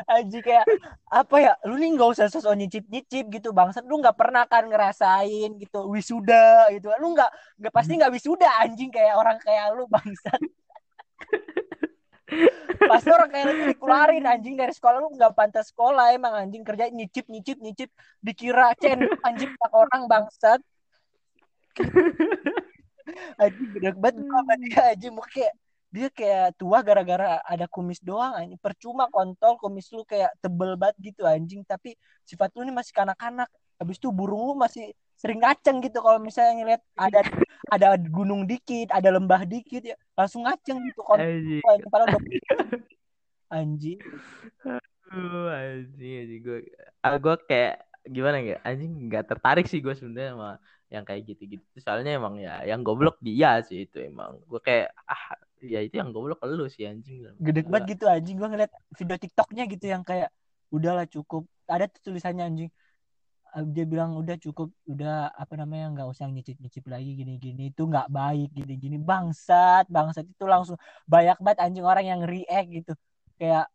Anjing 0.09 0.43
kayak 0.43 0.67
apa 1.13 1.37
ya 1.39 1.53
lu 1.69 1.77
nih 1.77 1.93
nggak 1.95 2.09
usah 2.17 2.27
sosok 2.33 2.57
nyicip 2.59 2.85
nyicip 2.91 3.31
gitu 3.31 3.55
bangsat. 3.55 3.87
Lu 3.87 4.03
nggak 4.03 4.19
pernah 4.19 4.43
kan 4.51 4.67
ngerasain 4.67 5.55
gitu 5.63 5.87
wisuda 5.87 6.75
gitu. 6.75 6.91
Lu 6.99 7.15
nggak 7.15 7.31
nggak 7.63 7.73
pasti 7.73 7.95
nggak 7.95 8.11
wisuda 8.11 8.51
anjing 8.59 8.91
kayak 8.91 9.15
orang 9.15 9.39
kayak 9.39 9.71
lu 9.79 9.87
bangsat. 9.87 10.41
Pasti 12.79 13.09
orang 13.13 13.31
kayak 13.33 13.45
lu 13.53 13.55
dikeluarin 13.71 14.25
anjing 14.25 14.57
dari 14.57 14.73
sekolah. 14.75 14.99
Lu 14.99 15.13
nggak 15.15 15.37
pantas 15.37 15.71
sekolah 15.71 16.17
emang 16.17 16.35
anjing. 16.35 16.65
Kerja 16.65 16.89
nyicip 16.89 17.29
nyicip 17.29 17.61
nyicip 17.61 17.91
dikira 18.25 18.73
cen 18.81 19.05
anjing 19.23 19.53
orang 19.71 20.09
bangsat 20.09 20.65
anjing 23.43 23.71
gede 23.77 23.91
banget 23.97 24.17
gua 24.23 24.41
sama 24.43 24.55
dia 24.61 24.81
anjing. 24.93 25.13
Muka 25.15 25.29
kayak 25.33 25.55
dia 25.89 26.09
kayak 26.13 26.47
tua 26.61 26.85
gara-gara 26.85 27.41
ada 27.43 27.67
kumis 27.71 28.01
doang 28.05 28.37
anjing. 28.37 28.61
Percuma 28.61 29.09
kontol 29.09 29.57
kumis 29.57 29.89
lu 29.95 30.05
kayak 30.05 30.33
tebel 30.43 30.77
banget 30.77 30.97
gitu 31.15 31.23
anjing. 31.25 31.63
Tapi 31.65 31.97
sifat 32.27 32.53
lu 32.57 32.69
ini 32.69 32.75
masih 32.75 32.93
kanak-kanak. 32.93 33.49
Habis 33.79 33.97
itu 34.03 34.11
burung 34.11 34.53
lu 34.53 34.55
masih 34.59 34.93
sering 35.19 35.43
ngaceng 35.43 35.83
gitu 35.83 35.99
kalau 35.99 36.23
misalnya 36.23 36.55
ngeliat 36.63 36.83
ada 36.95 37.21
ada 37.75 37.89
gunung 37.99 38.47
dikit 38.47 38.87
ada 38.95 39.11
lembah 39.11 39.43
dikit 39.43 39.83
ya 39.83 39.99
langsung 40.15 40.47
ngaceng 40.47 40.79
gitu 40.87 41.03
kontol. 41.03 41.27
Anjing. 41.27 41.63
Anjing 41.67 41.91
padahal 41.91 42.11
anjing. 43.49 43.99
Aduh, 45.09 45.49
anjing 45.51 46.15
anjing. 46.23 46.41
Gue 46.45 46.59
ah, 47.03 47.19
gue 47.19 47.35
kayak 47.51 47.75
gimana 48.07 48.37
ya? 48.45 48.57
Anjing 48.63 48.93
nggak 49.11 49.27
tertarik 49.27 49.67
sih 49.67 49.83
gue 49.83 49.95
sebenarnya 49.97 50.39
sama 50.39 50.51
yang 50.89 51.05
kayak 51.05 51.29
gitu-gitu. 51.29 51.65
Soalnya 51.81 52.17
emang 52.17 52.41
ya 52.41 52.65
yang 52.65 52.81
goblok 52.81 53.21
dia 53.21 53.61
sih 53.61 53.85
itu 53.85 54.01
emang. 54.01 54.41
Gue 54.49 54.61
kayak 54.65 54.93
ah 55.05 55.37
ya 55.61 55.85
itu 55.85 56.01
yang 56.01 56.11
goblok 56.15 56.41
lu 56.49 56.67
sih 56.71 56.89
anjing. 56.89 57.29
Gede 57.37 57.67
banget 57.69 57.97
gitu 57.97 58.05
anjing. 58.09 58.37
Gua 58.41 58.49
ngeliat 58.49 58.73
video 58.97 59.17
TikToknya 59.21 59.65
gitu 59.69 59.87
yang 59.91 60.03
kayak 60.03 60.33
udahlah 60.73 61.05
cukup. 61.05 61.45
Ada 61.69 61.93
tuh 61.93 62.13
tulisannya 62.13 62.45
anjing. 62.45 62.71
Eh, 63.57 63.65
dia 63.69 63.85
bilang 63.85 64.17
udah 64.17 64.37
cukup. 64.41 64.73
Udah 64.89 65.29
apa 65.37 65.55
namanya 65.61 65.93
nggak 65.93 66.09
usah 66.09 66.25
nyicip 66.33 66.57
nyicip 66.57 66.85
lagi 66.89 67.13
gini 67.13 67.37
gini 67.37 67.69
itu 67.69 67.83
nggak 67.85 68.09
baik 68.09 68.49
gini 68.57 68.75
gini 68.81 68.97
bangsat 68.97 69.89
bangsat. 69.93 70.25
Itu 70.25 70.49
langsung 70.49 70.81
banyak 71.05 71.37
banget 71.45 71.59
anjing 71.65 71.85
orang 71.85 72.05
yang 72.09 72.21
react 72.25 72.69
gitu. 72.73 72.93
Kayak 73.37 73.69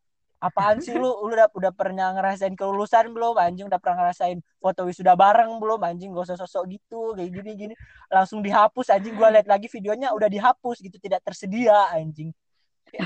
apaan 0.43 0.84
sih 0.84 0.91
lu? 0.99 1.08
Lu 1.08 1.32
udah 1.32 1.47
udah 1.56 1.71
pernah 1.71 2.12
ngerasain 2.12 2.53
kelulusan 2.60 3.15
belum? 3.15 3.39
Anjing 3.39 3.71
udah 3.71 3.79
pernah 3.79 4.03
ngerasain 4.03 4.43
foto 4.60 4.84
wisuda 4.84 5.15
bareng 5.15 5.56
belum? 5.63 5.79
Anjing 5.79 6.12
gak 6.12 6.27
usah 6.27 6.38
sosok 6.38 6.75
gitu 6.75 7.15
kayak 7.15 7.32
gini 7.32 7.51
gini. 7.56 7.73
Langsung 8.12 8.43
dihapus 8.43 8.91
anjing. 8.91 9.15
Gua 9.15 9.32
lihat 9.32 9.47
lagi 9.47 9.71
videonya 9.71 10.12
udah 10.12 10.27
dihapus 10.27 10.84
gitu. 10.84 10.99
Tidak 10.99 11.23
tersedia 11.23 11.88
anjing. 11.95 12.36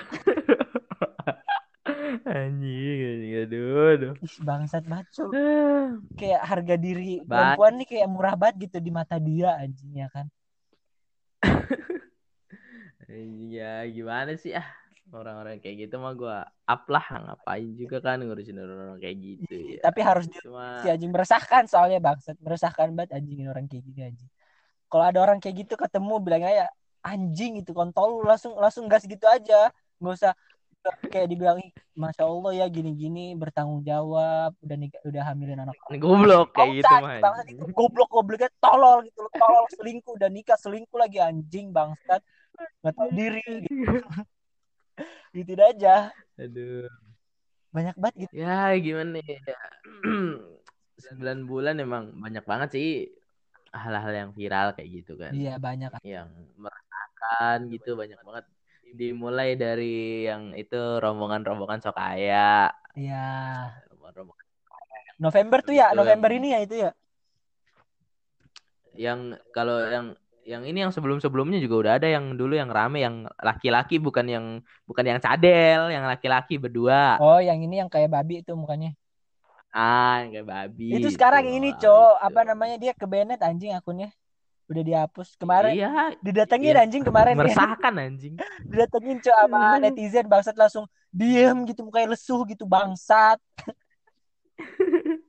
Anjing 2.27 2.99
anjing. 2.99 3.33
Aduh 3.47 3.87
aduh. 3.95 4.13
Ih, 4.19 4.35
bangsat 4.43 4.83
banget. 4.83 5.07
Ah, 5.23 5.95
kayak 6.19 6.41
harga 6.43 6.75
diri 6.75 7.23
Baik. 7.23 7.29
perempuan 7.29 7.73
nih 7.79 7.87
kayak 7.87 8.07
murah 8.11 8.35
banget 8.35 8.67
gitu 8.67 8.77
di 8.83 8.91
mata 8.91 9.15
dia 9.21 9.55
anjing 9.55 9.91
ya 9.95 10.07
kan? 10.11 10.27
Anjing, 13.07 13.51
ya 13.59 13.87
gimana 13.87 14.35
sih 14.35 14.51
ah 14.51 14.67
orang-orang 15.13 15.63
kayak 15.63 15.87
gitu 15.87 15.95
mah 16.03 16.13
gue 16.13 16.37
up 16.67 16.83
lah 16.91 17.05
ngapain 17.23 17.67
juga 17.79 17.97
kan 18.03 18.19
ngurusin 18.19 18.59
orang-orang 18.59 18.99
kayak 18.99 19.17
gitu 19.23 19.55
ya. 19.55 19.79
tapi 19.85 19.99
harus 20.03 20.25
di 20.27 20.37
cuma 20.43 20.83
si 20.83 20.87
anjing 20.91 21.11
meresahkan 21.13 21.63
soalnya 21.69 21.99
bangsat. 22.03 22.35
Meresahkan 22.43 22.91
banget 22.91 23.15
anjingin 23.15 23.47
orang 23.47 23.65
kayak 23.71 23.83
gini 23.87 24.01
anjing. 24.13 24.29
Kalau 24.87 25.05
ada 25.05 25.19
orang 25.19 25.37
kayak 25.39 25.67
gitu 25.67 25.73
ketemu 25.79 26.13
bilang 26.19 26.43
aja 26.43 26.67
anjing 27.03 27.63
itu 27.63 27.71
kontol 27.71 28.19
lu 28.19 28.27
langsung 28.27 28.55
langsung 28.59 28.85
gas 28.91 29.07
gitu 29.07 29.23
aja. 29.27 29.71
Nggak 29.99 30.13
usah 30.19 30.33
kayak 31.11 31.27
dibilang 31.27 31.59
"Ih, 31.59 31.71
masya 31.99 32.23
allah 32.23 32.51
ya 32.55 32.65
gini-gini 32.71 33.35
bertanggung 33.35 33.83
jawab 33.83 34.55
udah 34.63 34.77
nikah 34.79 35.01
udah 35.03 35.23
hamilin 35.27 35.59
anak 35.67 35.75
goblok 35.99 36.55
kayak 36.55 36.79
gitu 36.79 36.93
mah 37.03 37.43
itu 37.43 37.65
goblok 37.75 38.09
gobloknya 38.11 38.49
tolol 38.63 39.03
gitu 39.03 39.19
loh. 39.25 39.31
Tolol 39.35 39.65
selingkuh 39.75 40.13
udah 40.15 40.29
nikah 40.31 40.57
selingkuh 40.59 40.99
lagi 40.99 41.19
anjing 41.19 41.75
bangsat. 41.75 42.21
Nggak 42.81 42.93
tahu 42.95 43.09
diri 43.11 43.41
gitu. 43.67 43.99
Gitu 45.33 45.61
aja. 45.61 46.11
Aduh. 46.37 46.89
Banyak 47.71 47.95
banget 47.99 48.15
gitu. 48.27 48.31
Ya 48.33 48.73
gimana 48.79 49.19
ya? 49.21 49.57
Sembilan 51.03 51.39
bulan 51.45 51.75
emang 51.77 52.15
banyak 52.17 52.45
banget 52.47 52.69
sih 52.73 52.89
hal-hal 53.69 54.13
yang 54.13 54.29
viral 54.33 54.73
kayak 54.73 54.89
gitu 55.03 55.13
kan. 55.19 55.31
Iya 55.35 55.61
banyak. 55.61 55.91
Yang 56.01 56.29
meresahkan 56.57 57.57
gitu 57.69 57.93
banyak 57.93 58.17
banget. 58.25 58.45
Dimulai 58.97 59.53
dari 59.59 60.25
yang 60.25 60.55
itu 60.55 60.79
rombongan-rombongan 60.97 61.83
sok 61.83 61.95
kaya. 61.99 62.71
Iya. 62.97 63.29
Rombongan-rombongan 63.93 64.45
November 65.17 65.59
tuh 65.65 65.73
ya 65.73 65.97
November 65.97 66.29
ini 66.29 66.53
ya 66.53 66.59
itu 66.61 66.75
ya? 66.77 66.91
Yang 68.97 69.41
kalau 69.53 69.81
yang 69.85 70.13
yang 70.47 70.63
ini 70.63 70.79
yang 70.79 70.95
sebelum-sebelumnya 70.95 71.59
juga 71.59 71.75
udah 71.75 71.93
ada 71.99 72.07
yang 72.07 72.39
dulu 72.39 72.55
yang 72.55 72.71
rame 72.71 73.03
yang 73.03 73.27
laki-laki 73.35 73.99
bukan 73.99 74.23
yang 74.23 74.45
bukan 74.87 75.03
yang 75.03 75.19
cadel 75.19 75.91
yang 75.91 76.07
laki-laki 76.07 76.55
berdua 76.55 77.19
oh 77.19 77.43
yang 77.43 77.59
ini 77.59 77.83
yang 77.83 77.91
kayak 77.91 78.07
babi 78.07 78.39
itu 78.39 78.55
mukanya 78.55 78.95
ah 79.75 80.23
yang 80.23 80.31
kayak 80.39 80.47
babi 80.47 80.95
itu 80.95 81.11
sekarang 81.11 81.43
tuh, 81.43 81.51
ini 81.51 81.69
ah, 81.75 81.79
cowok 81.83 82.15
gitu. 82.15 82.27
apa 82.31 82.39
namanya 82.47 82.75
dia 82.79 82.95
ke 82.95 83.03
Bennett 83.03 83.43
anjing 83.43 83.75
akunnya 83.75 84.07
udah 84.71 84.83
dihapus 84.87 85.35
kemarin 85.35 85.75
iya 85.75 86.15
didatengin 86.23 86.79
iya. 86.79 86.83
anjing 86.87 87.03
kemarin 87.03 87.35
ya. 87.35 87.39
meresahkan 87.43 87.93
anjing 87.99 88.33
didatengin 88.71 89.19
cowok 89.19 89.39
sama 89.51 89.63
netizen 89.83 90.31
bangsat 90.31 90.55
langsung 90.55 90.87
diem 91.11 91.59
gitu 91.67 91.83
mukanya 91.83 92.15
lesuh 92.15 92.47
gitu 92.47 92.63
bangsat 92.63 93.35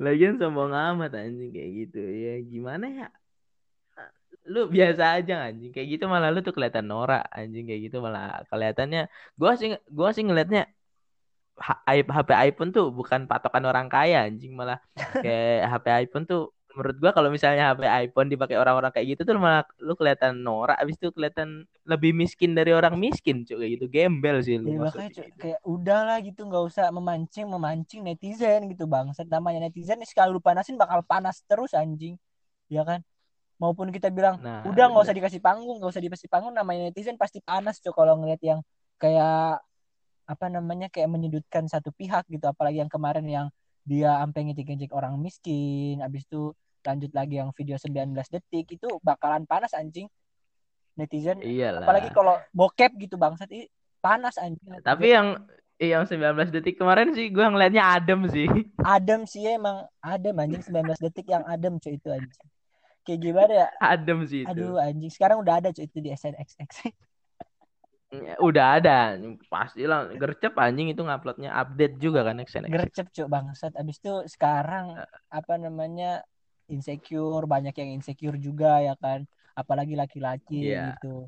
Lagian 0.00 0.40
sombong 0.40 0.72
amat 0.72 1.12
anjing 1.12 1.52
kayak 1.52 1.70
gitu. 1.84 2.00
Ya 2.00 2.40
gimana 2.40 2.88
ya? 2.88 3.08
Lu 4.44 4.68
biasa 4.68 5.02
aja 5.20 5.48
anjing 5.48 5.72
kayak 5.72 5.88
gitu 5.96 6.04
malah 6.04 6.28
lu 6.28 6.44
tuh 6.44 6.52
kelihatan 6.52 6.84
norak 6.84 7.24
anjing 7.32 7.64
kayak 7.64 7.80
gitu 7.88 7.96
malah 8.04 8.44
kelihatannya. 8.52 9.08
Gua 9.40 9.56
sih 9.56 9.72
gua 9.88 10.12
sih 10.12 10.24
ngelihatnya 10.24 10.68
HP 11.56 12.30
iPhone 12.50 12.70
tuh 12.74 12.90
bukan 12.90 13.30
patokan 13.30 13.64
orang 13.64 13.86
kaya 13.86 14.26
anjing 14.26 14.52
malah 14.52 14.82
kayak 15.24 15.64
HP 15.72 15.86
iPhone 16.06 16.26
tuh 16.28 16.52
menurut 16.74 16.96
gua 16.98 17.10
kalau 17.14 17.30
misalnya 17.30 17.70
HP 17.70 17.86
iPhone 18.10 18.28
dipakai 18.28 18.58
orang-orang 18.58 18.90
kayak 18.90 19.14
gitu 19.14 19.22
tuh 19.22 19.38
malah 19.38 19.62
lu 19.78 19.94
kelihatan 19.94 20.42
norak 20.42 20.76
abis 20.82 20.98
itu 20.98 21.08
kelihatan 21.14 21.64
lebih 21.86 22.10
miskin 22.12 22.52
dari 22.52 22.74
orang 22.74 22.98
miskin 22.98 23.46
cuy 23.46 23.56
kayak 23.56 23.70
gitu. 23.78 23.86
Gembel 23.88 24.36
sih 24.42 24.58
lu 24.58 24.74
ya, 24.74 24.78
makanya 24.82 25.10
gitu. 25.14 25.40
kayak 25.40 25.60
udahlah 25.62 26.18
gitu 26.20 26.40
nggak 26.44 26.64
usah 26.68 26.90
memancing 26.90 27.46
memancing 27.46 28.00
netizen 28.02 28.66
gitu 28.68 28.84
bangsat 28.84 29.30
namanya 29.30 29.70
netizen 29.70 30.02
sekali 30.04 30.34
lu 30.34 30.42
panasin 30.42 30.74
bakal 30.74 31.00
panas 31.06 31.40
terus 31.46 31.72
anjing 31.72 32.18
ya 32.66 32.82
kan 32.82 33.06
maupun 33.58 33.90
kita 33.94 34.10
bilang 34.10 34.38
Nah, 34.42 34.66
udah 34.66 34.84
nggak 34.90 35.04
usah 35.06 35.16
dikasih 35.16 35.40
panggung 35.40 35.78
nggak 35.78 35.92
usah 35.94 36.02
dikasih 36.02 36.28
panggung. 36.30 36.54
Namanya 36.54 36.90
netizen 36.90 37.18
pasti 37.18 37.38
panas 37.40 37.78
tuh 37.78 37.94
kalau 37.94 38.18
ngeliat 38.18 38.40
yang 38.42 38.60
kayak 38.98 39.62
apa 40.24 40.46
namanya 40.48 40.88
kayak 40.88 41.08
menyudutkan 41.10 41.68
satu 41.68 41.92
pihak 41.94 42.26
gitu. 42.28 42.44
Apalagi 42.48 42.82
yang 42.82 42.90
kemarin 42.90 43.26
yang 43.28 43.46
dia 43.84 44.16
sampai 44.16 44.48
ngejek-ngejek 44.48 44.96
orang 44.96 45.20
miskin 45.20 46.00
habis 46.00 46.24
itu 46.24 46.56
lanjut 46.84 47.12
lagi 47.16 47.40
yang 47.40 47.52
video 47.56 47.76
19 47.80 48.12
detik 48.28 48.66
itu 48.76 48.88
bakalan 49.04 49.44
panas 49.44 49.72
anjing. 49.76 50.08
Netizen 50.94 51.42
Iyalah. 51.42 51.82
apalagi 51.82 52.14
kalau 52.14 52.38
bokep 52.54 52.94
gitu 53.02 53.18
bangsat 53.18 53.50
panas 53.98 54.38
anjing. 54.38 54.78
Tapi 54.78 55.10
yang 55.10 55.42
yang 55.74 56.06
19 56.06 56.54
detik 56.54 56.78
kemarin 56.78 57.10
sih 57.10 57.34
gua 57.34 57.50
ngeliatnya 57.50 57.82
adem 57.98 58.30
sih. 58.30 58.46
adem 58.78 59.26
sih 59.26 59.42
emang 59.42 59.90
adem 59.98 60.38
anjing 60.38 60.62
19 60.62 61.02
detik 61.02 61.26
yang 61.26 61.42
adem 61.50 61.82
cuy 61.82 61.98
itu 61.98 62.08
anjing 62.14 62.46
kayak 63.04 63.20
gimana 63.20 63.52
ya? 63.52 63.68
Adem 63.94 64.24
sih 64.26 64.42
itu. 64.42 64.50
aduh 64.50 64.80
anjing. 64.80 65.12
Sekarang 65.12 65.38
udah 65.44 65.60
ada 65.60 65.68
cuy 65.70 65.84
itu 65.86 65.98
di 66.00 66.10
SNXX 66.10 66.70
Udah 68.38 68.78
ada, 68.78 69.18
pastilah 69.50 70.06
gercep 70.14 70.54
anjing 70.54 70.86
itu 70.94 71.02
nguploadnya 71.02 71.50
update 71.50 71.98
juga 71.98 72.22
kan 72.22 72.38
XNX. 72.38 72.70
gercep 72.70 73.06
cuy 73.10 73.26
bangsat. 73.26 73.74
Abis 73.74 73.98
itu 73.98 74.14
sekarang 74.30 74.94
apa 75.28 75.54
namanya 75.58 76.22
insecure. 76.70 77.42
Banyak 77.50 77.74
yang 77.74 77.90
insecure 77.98 78.38
juga 78.38 78.78
ya 78.86 78.94
kan. 78.94 79.26
Apalagi 79.58 79.98
laki-laki 79.98 80.70
Iya. 80.70 80.94
gitu 80.94 81.26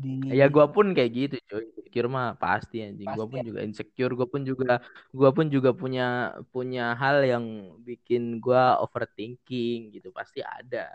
di 0.00 0.32
Ya 0.32 0.48
gua 0.48 0.72
pun 0.72 0.96
kayak 0.96 1.10
gitu 1.12 1.36
cuy. 1.44 1.68
Insecure 1.76 2.08
mah 2.08 2.32
pasti 2.40 2.80
anjing. 2.80 3.12
Gua 3.12 3.26
pun 3.28 3.38
ya. 3.38 3.46
juga 3.52 3.60
insecure, 3.60 4.12
gua 4.16 4.28
pun 4.28 4.42
juga 4.42 4.72
gua 5.12 5.30
pun 5.30 5.46
juga 5.52 5.70
punya 5.76 6.32
punya 6.48 6.96
hal 6.96 7.20
yang 7.22 7.44
bikin 7.84 8.40
gua 8.40 8.80
overthinking 8.80 9.92
gitu. 9.92 10.08
Pasti 10.10 10.40
ada. 10.40 10.88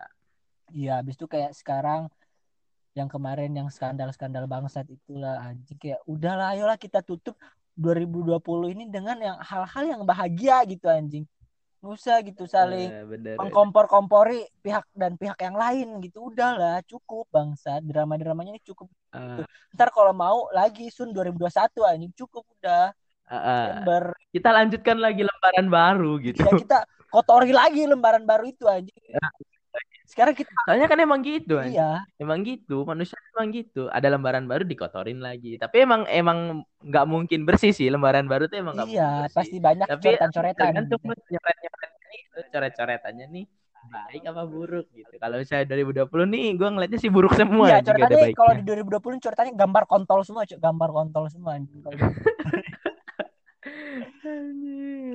Iya, 0.74 1.00
habis 1.00 1.14
itu 1.14 1.30
kayak 1.30 1.54
sekarang 1.54 2.10
yang 2.96 3.12
kemarin 3.12 3.52
yang 3.52 3.68
skandal-skandal 3.68 4.48
bangsat 4.48 4.88
itulah 4.88 5.38
anjing 5.44 5.76
kayak 5.76 6.00
udahlah 6.08 6.56
ayolah 6.56 6.80
kita 6.80 7.04
tutup 7.04 7.36
2020 7.76 8.72
ini 8.72 8.88
dengan 8.88 9.20
yang 9.20 9.38
hal-hal 9.44 9.84
yang 9.84 10.02
bahagia 10.08 10.64
gitu 10.64 10.88
anjing. 10.88 11.28
Usah 11.86 12.26
gitu 12.26 12.50
saling 12.50 12.90
bener. 13.06 13.38
mengkompor-kompori 13.38 14.50
pihak 14.66 14.86
dan 14.98 15.16
pihak 15.16 15.38
yang 15.38 15.54
lain 15.54 16.02
gitu. 16.02 16.34
Udahlah, 16.34 16.82
cukup 16.90 17.30
bangsat. 17.30 17.86
Drama-dramanya 17.86 18.58
ini 18.58 18.62
cukup. 18.66 18.90
Eh, 19.14 19.46
Ntar 19.78 19.94
kalau 19.94 20.12
mau 20.12 20.50
lagi 20.50 20.90
Sun 20.90 21.14
2021 21.14 21.86
anjing 21.86 22.14
cukup 22.18 22.44
udah. 22.60 22.90
eh, 23.26 23.34
eh. 23.34 23.64
Desember. 23.66 24.04
kita 24.30 24.50
lanjutkan 24.54 24.98
lagi 25.02 25.22
lembaran 25.26 25.68
baru 25.70 26.12
gitu. 26.22 26.42
Ya 26.46 26.52
kita 26.54 26.78
kotori 27.10 27.50
lagi 27.56 27.86
lembaran 27.90 28.22
baru 28.26 28.46
itu 28.50 28.66
anjing. 28.70 28.94
Sekarang 30.06 30.34
kita 30.38 30.50
Soalnya 30.70 30.88
kan 30.88 30.98
emang 31.02 31.20
gitu 31.26 31.58
anjing. 31.58 31.78
iya, 31.78 32.06
Emang 32.16 32.46
gitu, 32.46 32.86
manusia 32.86 33.18
emang 33.36 33.52
gitu. 33.52 33.90
Ada 33.92 34.08
lembaran 34.14 34.46
baru 34.46 34.64
dikotorin 34.64 35.20
lagi. 35.20 35.58
Tapi 35.60 35.84
emang 35.84 36.06
emang 36.08 36.64
nggak 36.86 37.06
mungkin 37.10 37.44
bersih 37.44 37.74
sih 37.76 37.90
lembaran 37.90 38.30
baru 38.30 38.48
tuh 38.48 38.62
emang 38.62 38.78
nggak 38.78 38.88
mungkin 38.88 39.02
iya, 39.02 39.26
bersih. 39.26 39.36
pasti 39.36 39.58
banyak 39.60 39.88
Tapi 39.90 40.02
coretan-coretan. 40.06 40.60
tergantung 40.62 41.02
lu 41.04 41.14
nyoret-nyoretnya 41.18 42.06
nih, 42.10 42.22
coret-coretannya 42.54 43.28
nih 43.34 43.46
baik 43.86 44.24
apa 44.26 44.44
buruk 44.50 44.88
gitu. 44.92 45.14
Kalau 45.22 45.38
misalnya 45.38 45.66
2020 45.70 46.26
nih, 46.26 46.46
gue 46.58 46.70
ngeliatnya 46.74 47.00
sih 47.00 47.12
buruk 47.14 47.34
semua. 47.38 47.70
Iya, 47.70 47.86
coretannya 47.86 48.34
kalau 48.34 48.54
di 48.58 48.64
2020 48.66 49.22
coretannya 49.22 49.54
gambar 49.54 49.84
kontol 49.86 50.20
semua, 50.26 50.44
gambar 50.46 50.90
kontol 50.90 51.26
semua 51.30 51.54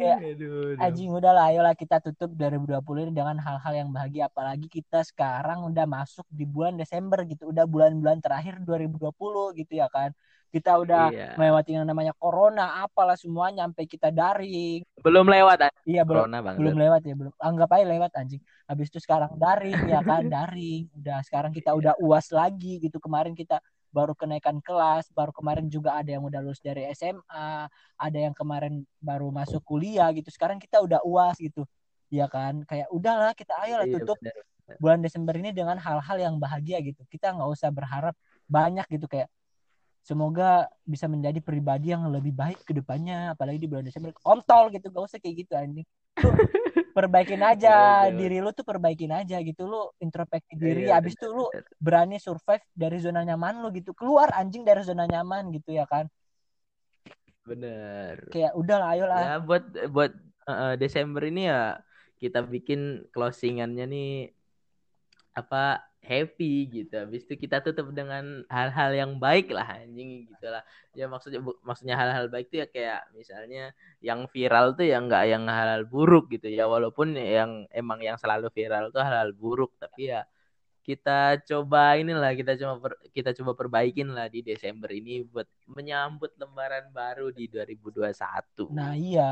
Kayak, 0.00 0.18
aduh, 0.32 0.54
aduh. 0.72 0.80
Anjing 0.80 1.10
udahlah, 1.12 1.44
ayolah 1.52 1.74
kita 1.76 2.00
tutup 2.00 2.32
2020 2.32 3.04
ini 3.04 3.12
dengan 3.12 3.36
hal-hal 3.36 3.72
yang 3.84 3.90
bahagia 3.92 4.32
apalagi 4.32 4.66
kita 4.70 5.04
sekarang 5.04 5.66
udah 5.68 5.84
masuk 5.84 6.24
di 6.32 6.48
bulan 6.48 6.80
Desember 6.80 7.20
gitu, 7.28 7.52
udah 7.52 7.68
bulan-bulan 7.68 8.18
terakhir 8.24 8.64
2020 8.64 9.52
gitu 9.60 9.76
ya 9.76 9.92
kan. 9.92 10.14
Kita 10.50 10.82
udah 10.82 11.14
Iya. 11.14 11.38
melewati 11.38 11.70
yang 11.78 11.86
namanya 11.86 12.10
corona, 12.18 12.82
apalah 12.82 13.14
semuanya 13.14 13.70
sampai 13.70 13.84
kita 13.86 14.10
daring. 14.10 14.82
Belum 14.98 15.26
lewat 15.30 15.68
anjing, 15.70 15.84
Iya, 15.94 16.02
belum 16.02 16.26
corona 16.26 16.38
bang. 16.42 16.56
belum 16.58 16.74
lewat 16.80 17.00
ya, 17.06 17.14
belum. 17.14 17.32
Anggap 17.38 17.68
aja 17.70 17.86
lewat 17.86 18.10
anjing. 18.18 18.42
Habis 18.66 18.86
itu 18.90 18.98
sekarang 18.98 19.30
daring 19.38 19.78
ya 19.86 20.00
kan, 20.02 20.22
daring. 20.34 20.90
Udah 20.98 21.18
sekarang 21.22 21.52
kita 21.54 21.70
udah 21.70 21.94
UAS 22.02 22.34
lagi 22.34 22.82
gitu. 22.82 22.98
Kemarin 22.98 23.36
kita 23.38 23.62
baru 23.90 24.14
kenaikan 24.14 24.62
kelas, 24.62 25.10
baru 25.10 25.34
kemarin 25.34 25.66
juga 25.66 25.98
ada 25.98 26.10
yang 26.10 26.22
udah 26.22 26.40
lulus 26.42 26.62
dari 26.62 26.86
SMA, 26.94 27.66
ada 27.98 28.18
yang 28.18 28.34
kemarin 28.34 28.86
baru 29.02 29.28
masuk 29.34 29.62
kuliah 29.66 30.08
gitu. 30.14 30.30
Sekarang 30.30 30.62
kita 30.62 30.78
udah 30.82 31.02
UAS 31.02 31.38
gitu. 31.42 31.66
Ya 32.10 32.26
kan? 32.26 32.62
Kayak 32.66 32.90
udahlah 32.90 33.34
kita 33.34 33.54
ayolah 33.58 33.86
Iya, 33.86 33.94
tutup 33.98 34.18
bener. 34.22 34.34
bulan 34.78 34.98
Desember 35.02 35.34
ini 35.38 35.50
dengan 35.50 35.78
hal-hal 35.78 36.16
yang 36.18 36.34
bahagia 36.38 36.78
gitu. 36.82 37.02
Kita 37.10 37.34
nggak 37.34 37.50
usah 37.50 37.70
berharap 37.74 38.14
banyak 38.50 38.86
gitu 38.90 39.06
kayak 39.06 39.30
semoga 40.00 40.66
bisa 40.88 41.04
menjadi 41.06 41.38
pribadi 41.44 41.92
yang 41.92 42.08
lebih 42.08 42.32
baik 42.32 42.64
ke 42.64 42.72
depannya 42.72 43.36
apalagi 43.36 43.60
di 43.60 43.68
bulan 43.68 43.84
Desember 43.84 44.16
kontol 44.16 44.72
gitu 44.72 44.88
gak 44.88 45.04
usah 45.12 45.20
kayak 45.20 45.44
gitu 45.44 45.52
anjing 45.52 45.86
perbaikin 46.90 47.42
aja 47.42 48.06
diri 48.10 48.38
lu 48.42 48.50
tuh 48.54 48.66
perbaikin 48.66 49.10
aja 49.14 49.38
gitu 49.40 49.66
lu 49.66 49.90
introspeksi 50.02 50.54
diri 50.54 50.90
Iya, 50.90 50.98
abis 50.98 51.14
itu 51.16 51.26
bener, 51.30 51.38
lu 51.38 51.46
berani 51.78 52.16
survive 52.18 52.64
dari 52.74 52.98
zona 52.98 53.22
nyaman 53.26 53.62
lu 53.62 53.68
gitu 53.74 53.94
keluar 53.96 54.30
anjing 54.34 54.62
dari 54.62 54.82
zona 54.82 55.06
nyaman 55.06 55.50
gitu 55.54 55.74
ya 55.74 55.86
kan? 55.86 56.06
Bener. 57.40 58.30
kayak 58.30 58.52
udah 58.54 58.76
lah 58.78 58.88
ayo 58.94 59.04
lah 59.10 59.20
Ya 59.20 59.34
buat 59.42 59.64
buat 59.90 60.12
uh, 60.46 60.74
Desember 60.78 61.26
ini 61.26 61.50
ya 61.50 61.82
kita 62.20 62.44
bikin 62.44 63.10
closingannya 63.10 63.84
nih 63.90 64.12
apa 65.34 65.89
happy 66.10 66.52
gitu. 66.76 66.92
Habis 67.02 67.20
itu 67.26 67.34
kita 67.44 67.56
tutup 67.66 67.88
dengan 67.98 68.24
hal-hal 68.56 68.90
yang 69.00 69.12
baik 69.24 69.46
lah 69.56 69.66
anjing 69.80 70.10
gitu 70.30 70.46
lah. 70.54 70.62
Ya 70.98 71.04
maksudnya 71.12 71.40
maksudnya 71.68 71.94
hal-hal 72.00 72.26
baik 72.34 72.46
tuh 72.52 72.58
ya 72.62 72.66
kayak 72.74 73.00
misalnya 73.18 73.60
yang 74.08 74.20
viral 74.34 74.66
tuh 74.78 74.84
ya 74.90 74.96
nggak 75.06 75.22
yang 75.32 75.44
hal-hal 75.46 75.82
buruk 75.92 76.24
gitu 76.34 76.48
ya. 76.50 76.64
Walaupun 76.74 77.08
yang 77.16 77.50
emang 77.80 78.00
yang 78.08 78.16
selalu 78.22 78.46
viral 78.56 78.84
tuh 78.94 79.02
hal-hal 79.06 79.30
buruk 79.42 79.70
tapi 79.82 80.10
ya 80.12 80.20
kita 80.88 81.40
coba 81.48 81.80
inilah 82.02 82.32
kita 82.40 82.52
coba 82.60 82.74
per- 82.82 83.00
kita 83.16 83.30
coba 83.38 83.52
perbaikin 83.60 84.08
lah 84.16 84.26
di 84.34 84.40
Desember 84.42 84.90
ini 84.90 85.22
buat 85.32 85.46
menyambut 85.76 86.32
lembaran 86.40 86.86
baru 86.90 87.28
di 87.38 87.44
2021. 87.52 88.66
nah 88.76 88.90
iya 89.04 89.22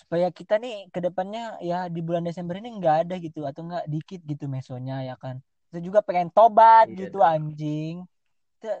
supaya 0.00 0.28
kita 0.38 0.54
nih 0.62 0.74
ke 0.94 1.00
depannya 1.06 1.40
ya 1.70 1.76
di 1.94 2.00
bulan 2.06 2.24
Desember 2.28 2.54
ini 2.60 2.68
nggak 2.78 2.96
ada 3.08 3.14
gitu 3.26 3.40
atau 3.50 3.62
nggak 3.68 3.84
dikit 3.94 4.20
gitu 4.30 4.44
mesonya 4.56 4.94
ya 5.08 5.14
kan 5.24 5.36
kita 5.68 5.78
juga 5.86 6.00
pengen 6.06 6.28
tobat 6.32 6.86
Iya 6.88 6.96
gitu 7.06 7.18
dong. 7.18 7.30
anjing 7.34 7.94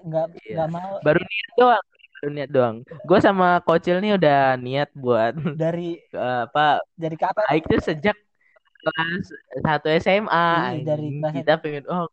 nggak 0.06 0.26
Iya. 0.42 0.52
nggak 0.54 0.68
mau 0.74 0.92
Baru 1.06 1.20
niat 1.22 1.50
doang, 1.60 1.84
baru 2.18 2.28
niat 2.34 2.50
doang. 2.50 2.76
Gue 3.08 3.18
sama 3.22 3.46
Kocil 3.66 3.96
nih 4.02 4.12
udah 4.18 4.38
niat 4.58 4.88
buat 4.96 5.32
dari 5.62 6.00
eh, 6.00 6.38
apa 6.46 6.82
dari 6.98 7.16
kapan 7.16 7.44
baik 7.50 7.62
tuh 7.70 7.80
sejak 7.82 8.16
kelas 8.82 9.24
satu 9.66 9.86
SMA. 10.02 10.46
Iya, 10.74 10.78
dari 10.84 11.08
kelas 11.20 11.34
kita 11.36 11.52
pengen 11.62 11.84
oh 11.90 12.06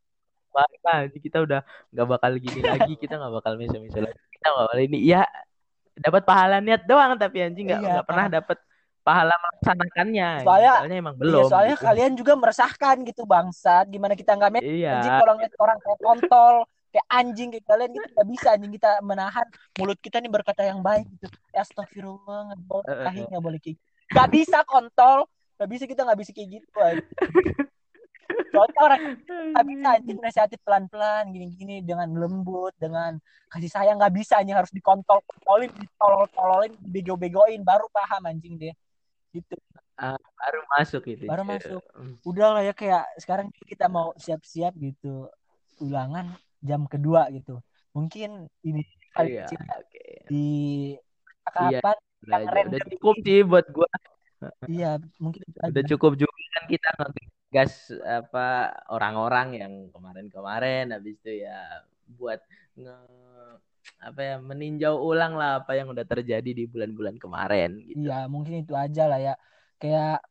anjing. 0.54 1.22
kita 1.26 1.38
udah 1.46 1.60
nggak 1.94 2.08
bakal 2.14 2.32
gini 2.38 2.62
lagi, 2.72 2.94
kita 3.02 3.14
nggak 3.20 3.34
bakal 3.42 3.54
miso-miso 3.60 4.00
lagi, 4.04 4.20
kita 4.38 4.46
nggak 4.54 4.66
bakal 4.70 4.80
ini. 4.86 4.98
Ya 5.06 5.22
dapat 5.98 6.22
pahala 6.26 6.58
niat 6.66 6.82
doang 6.90 7.12
tapi 7.22 7.38
anjing 7.46 7.66
nggak 7.70 7.82
Iya, 7.82 7.90
nggak 7.94 8.08
pernah 8.10 8.26
dapat 8.30 8.58
pahala 9.04 9.36
melaksanakannya. 9.36 10.28
anjing. 10.34 10.48
Soalnya- 10.48 10.78
soalnya 10.80 10.98
emang 10.98 11.16
Iya, 11.16 11.22
belum. 11.22 11.44
soalnya 11.46 11.76
gitu. 11.76 11.86
kalian 11.86 12.12
juga 12.16 12.34
meresahkan 12.34 12.96
gitu 13.04 13.22
bangsat 13.24 13.86
gimana 13.88 14.14
kita 14.14 14.32
nggak 14.34 14.52
met 14.52 14.64
Iya. 14.64 14.92
anjing 14.98 15.14
kalau 15.18 15.34
ngeliat 15.36 15.56
orang 15.58 15.78
kayak 15.78 16.00
kontol 16.00 16.56
kayak 16.90 17.08
anjing 17.10 17.50
kayak 17.50 17.66
kalian 17.66 17.92
kita 17.92 18.08
nggak 18.08 18.28
bisa 18.30 18.48
anjing 18.50 18.72
kita 18.72 18.90
menahan 19.02 19.48
mulut 19.76 20.00
kita 20.00 20.18
nih 20.18 20.32
berkata 20.32 20.62
yang 20.64 20.80
baik 20.80 21.04
gitu 21.12 21.28
astagfirullah 21.52 22.40
nggak 22.48 22.62
boleh 22.64 22.86
Eh, 22.86 22.94
eh, 22.94 23.04
tahi, 23.04 23.22
nggak 23.28 23.44
boleh 23.44 23.60
kayak 23.60 23.76
gitu. 23.76 23.84
nggak 24.10 24.30
bisa 24.32 24.58
kontol 24.64 25.18
nggak 25.54 25.70
bisa 25.70 25.84
kita 25.86 26.02
nggak 26.02 26.20
bisa 26.20 26.32
kayak 26.32 26.50
gitu 26.54 26.70
soalnya 28.50 28.80
orang 28.80 29.02
nggak 29.52 29.66
bisa 29.68 29.88
anjing 29.92 30.18
nasihatin 30.20 30.62
pelan 30.62 30.86
pelan 30.88 31.24
gini 31.30 31.46
gini 31.52 31.76
dengan 31.82 32.10
lembut 32.10 32.74
dengan 32.76 33.18
kasih 33.48 33.68
sayang 33.68 33.98
nggak 33.98 34.14
bisa 34.16 34.38
anjing 34.38 34.54
harus 34.54 34.70
dikontol 34.70 35.22
kontolin 35.24 35.70
ditolol 35.72 36.26
tololin 36.30 36.74
bego 36.80 37.14
begoin 37.14 37.62
baru 37.62 37.86
paham 37.90 38.24
anjing 38.28 38.56
dia 38.56 38.74
gitu 39.34 39.56
baru 40.40 40.60
masuk 40.76 41.02
gitu. 41.08 41.24
Baru 41.30 41.44
masuk. 41.48 41.82
udah 42.28 42.48
lah 42.60 42.62
ya 42.66 42.74
kayak 42.76 43.04
sekarang 43.20 43.48
kita 43.68 43.86
mau 43.88 44.12
siap-siap 44.20 44.74
gitu 44.78 45.30
ulangan 45.82 46.36
jam 46.64 46.88
kedua 46.88 47.28
gitu 47.34 47.60
mungkin 47.94 48.48
ini 48.66 48.82
kali 49.14 49.38
Iya, 49.38 49.46
kecil 49.46 49.60
oke. 49.62 50.04
di 50.32 50.46
Iya. 51.54 51.80
kapan 51.80 51.98
Udah, 52.24 52.32
yang 52.34 52.42
aja. 52.42 52.54
random 52.56 52.72
udah 52.74 52.82
cukup 52.96 53.16
sih 53.22 53.40
buat 53.46 53.66
gua. 53.70 53.90
iya 54.74 54.90
mungkin 55.22 55.42
itu 55.46 55.60
aja. 55.62 55.70
Udah 55.72 55.84
cukup 55.94 56.12
juga 56.18 56.34
kan 56.54 56.64
kita 56.70 56.90
ngegas 56.98 57.74
apa 58.02 58.48
orang-orang 58.90 59.48
yang 59.62 59.74
kemarin-kemarin 59.94 60.86
habis 60.96 61.14
itu 61.22 61.46
ya 61.46 61.86
buat 62.18 62.40
nge 62.74 62.96
apa 64.04 64.22
ya 64.22 64.36
meninjau 64.44 65.00
ulang 65.00 65.40
lah 65.40 65.64
apa 65.64 65.80
yang 65.80 65.90
udah 65.90 66.04
terjadi 66.04 66.52
di 66.52 66.64
bulan-bulan 66.68 67.16
kemarin 67.16 67.80
gitu. 67.88 68.04
iya 68.04 68.28
mungkin 68.28 68.62
itu 68.62 68.76
aja 68.76 69.08
lah 69.08 69.20
ya. 69.20 69.34
Kayak 69.80 70.24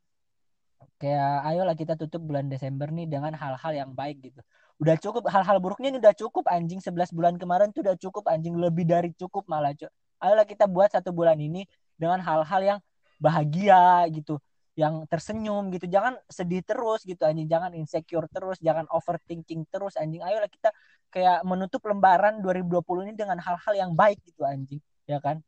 kayak 1.00 1.35
ayolah 1.48 1.74
kita 1.74 1.94
tutup 1.98 2.22
bulan 2.22 2.46
Desember 2.46 2.92
nih 2.92 3.08
dengan 3.08 3.32
hal-hal 3.35 3.72
yang 3.72 3.90
baik 3.96 4.20
gitu. 4.22 4.40
Udah 4.78 4.96
cukup 5.00 5.26
hal-hal 5.32 5.58
buruknya 5.58 5.88
ini 5.94 5.98
udah 5.98 6.14
cukup 6.14 6.44
anjing. 6.52 6.78
11 6.78 7.11
bulan 7.16 7.35
kemarin 7.40 7.72
tuh 7.72 7.82
udah 7.82 7.96
cukup 7.96 8.28
anjing. 8.28 8.54
Lebih 8.54 8.85
dari 8.85 9.11
cukup 9.16 9.48
malah 9.48 9.72
Cuk. 9.74 9.90
ayolah 10.22 10.46
kita 10.46 10.70
buat 10.70 10.92
satu 10.92 11.11
bulan 11.11 11.35
ini 11.40 11.66
dengan 11.98 12.22
hal-hal 12.22 12.61
yang 12.62 12.78
bahagia 13.18 14.06
gitu 14.11 14.38
yang 14.72 15.04
tersenyum 15.04 15.68
gitu. 15.72 15.85
Jangan 15.88 16.16
sedih 16.28 16.64
terus 16.64 17.04
gitu 17.04 17.22
anjing. 17.28 17.48
Jangan 17.48 17.76
insecure 17.76 18.28
terus 18.32 18.56
jangan 18.58 18.88
overthinking 18.88 19.68
terus 19.68 19.96
anjing. 20.00 20.24
Ayolah 20.24 20.48
kita 20.48 20.72
kayak 21.12 21.44
menutup 21.44 21.85
lembaran 21.85 22.40
2020 22.40 23.08
ini 23.08 23.14
dengan 23.16 23.37
hal-hal 23.37 23.74
yang 23.76 23.92
baik 23.92 24.20
gitu 24.24 24.42
anjing. 24.48 24.80
Ya 25.04 25.20
kan? 25.20 25.44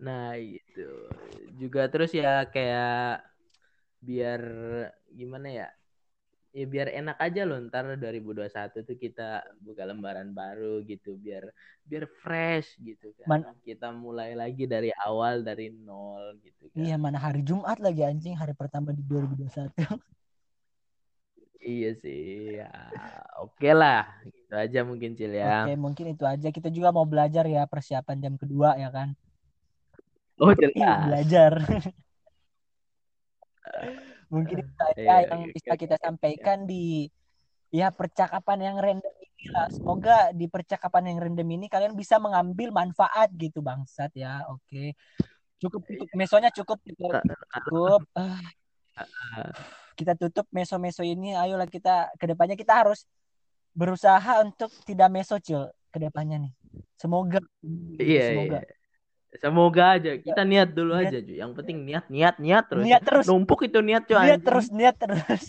Nah, 0.00 0.34
itu 0.34 0.88
juga 1.60 1.86
terus 1.92 2.10
ya 2.16 2.48
kayak 2.48 3.22
biar 4.00 4.42
gimana 5.12 5.48
ya? 5.52 5.68
Ya 6.50 6.66
biar 6.66 6.90
enak 6.90 7.14
aja 7.22 7.46
loh 7.46 7.62
ntar 7.70 7.86
2021 7.94 8.82
tuh 8.82 8.98
kita 8.98 9.38
buka 9.62 9.86
lembaran 9.86 10.34
baru 10.34 10.82
gitu 10.82 11.14
biar 11.14 11.46
biar 11.86 12.10
fresh 12.10 12.74
gitu 12.82 13.14
kan. 13.14 13.46
Man- 13.46 13.62
Kita 13.62 13.94
mulai 13.94 14.34
lagi 14.34 14.66
dari 14.66 14.90
awal 14.90 15.46
dari 15.46 15.70
nol 15.70 16.34
gitu 16.42 16.66
kan. 16.74 16.82
iya 16.82 16.98
mana 16.98 17.22
hari 17.22 17.46
Jumat 17.46 17.78
lagi 17.78 18.02
anjing 18.02 18.34
hari 18.34 18.50
pertama 18.58 18.90
di 18.90 19.02
2021 19.06 19.70
Iya 21.60 21.90
sih. 22.02 22.56
Ya, 22.58 22.72
oke 23.38 23.70
lah. 23.70 24.08
Itu 24.26 24.54
aja 24.56 24.80
mungkin 24.82 25.14
Cil 25.14 25.30
ya. 25.36 25.68
Oke, 25.68 25.76
mungkin 25.78 26.06
itu 26.18 26.24
aja. 26.26 26.48
Kita 26.50 26.66
juga 26.72 26.90
mau 26.90 27.04
belajar 27.06 27.46
ya 27.46 27.62
persiapan 27.68 28.16
jam 28.18 28.34
kedua 28.40 28.74
ya 28.80 28.90
kan. 28.90 29.12
Oh 30.40 30.50
Iya, 30.56 30.72
jelas. 30.74 30.98
belajar. 31.06 31.52
mungkin 34.30 34.56
itu 34.62 34.80
aja 34.80 34.94
Iya, 34.96 35.16
yang 35.26 35.42
oke, 35.44 35.52
bisa 35.58 35.72
oke, 35.74 35.80
kita 35.82 35.96
oke. 35.98 36.04
sampaikan 36.06 36.58
di 36.64 37.10
ya 37.74 37.90
percakapan 37.90 38.58
yang 38.70 38.76
random 38.78 39.14
ini 39.18 39.44
lah. 39.50 39.66
Semoga 39.74 40.16
di 40.30 40.46
percakapan 40.46 41.10
yang 41.14 41.18
random 41.18 41.48
ini 41.50 41.66
kalian 41.66 41.98
bisa 41.98 42.22
mengambil 42.22 42.70
manfaat 42.70 43.28
gitu 43.34 43.60
bangsat 43.60 44.14
ya. 44.14 44.46
Oke. 44.48 44.94
Cukup 45.60 45.84
cukup 45.84 46.08
mesonya 46.16 46.50
cukup 46.54 46.78
gitu. 46.86 47.10
Cukup. 47.68 48.00
Ah, 48.16 48.40
kita 49.98 50.16
tutup 50.16 50.48
meso-meso 50.54 51.04
ini. 51.04 51.36
Ayolah 51.36 51.68
kita 51.68 52.08
ke 52.16 52.24
depannya 52.30 52.56
kita 52.56 52.86
harus 52.86 53.04
berusaha 53.76 54.40
untuk 54.42 54.72
tidak 54.88 55.12
meso 55.12 55.36
cil 55.42 55.68
ke 55.92 55.98
depannya 56.00 56.48
nih. 56.48 56.52
Semoga. 56.96 57.42
Iya, 58.00 58.24
Semoga. 58.32 58.58
iya. 58.64 58.79
Semoga 59.38 59.94
aja 59.94 60.18
kita 60.18 60.42
niat 60.42 60.74
dulu 60.74 60.98
Niat. 60.98 61.06
aja 61.06 61.18
cuy. 61.22 61.36
Yang 61.38 61.52
penting 61.62 61.76
niat, 61.86 62.04
niat, 62.10 62.34
niat 62.42 62.64
terus. 62.66 62.82
Niat 62.82 63.02
terus. 63.06 63.24
Numpuk 63.30 63.62
itu 63.62 63.78
niat 63.78 64.02
cuy. 64.02 64.18
Niat 64.18 64.26
anjing. 64.26 64.42
terus, 64.42 64.66
niat 64.74 64.96
terus. 64.98 65.44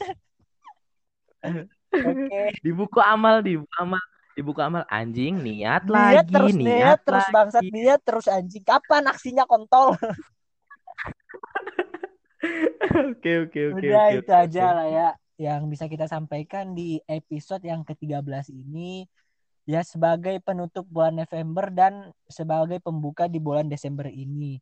Oke. 1.91 2.41
Di 2.62 2.72
buku 2.72 3.00
amal, 3.02 3.41
di 3.41 3.58
buku 3.58 3.76
amal, 3.82 4.02
di 4.38 4.41
buku 4.46 4.62
amal 4.62 4.84
anjing 4.86 5.41
niat, 5.41 5.89
Niat 5.89 5.91
lagi, 5.91 6.30
terus, 6.30 6.54
niat 6.54 6.70
niat 6.78 7.00
terus 7.04 7.26
lagi. 7.26 7.34
bangsat, 7.34 7.63
niat 7.67 8.02
terus 8.06 8.26
anjing. 8.30 8.63
Kapan 8.63 9.04
aksinya 9.10 9.44
kontol? 9.50 9.98
Oke, 12.91 13.46
oke, 13.46 13.60
oke, 13.70 13.86
Udah 13.86 14.06
oke, 14.10 14.17
itu 14.17 14.34
oke, 14.34 14.41
aja 14.50 14.65
lah 14.74 14.88
ya 14.89 15.10
yang 15.38 15.65
bisa 15.70 15.86
kita 15.86 16.10
sampaikan 16.10 16.74
di 16.74 16.98
episode 17.06 17.62
yang 17.62 17.86
ke-13 17.86 18.50
ini 18.50 19.06
ya 19.69 19.86
sebagai 19.86 20.41
penutup 20.41 20.86
bulan 20.89 21.21
November 21.21 21.69
dan 21.69 21.93
sebagai 22.26 22.82
pembuka 22.82 23.30
di 23.30 23.38
bulan 23.38 23.69
Desember 23.69 24.10
ini. 24.10 24.58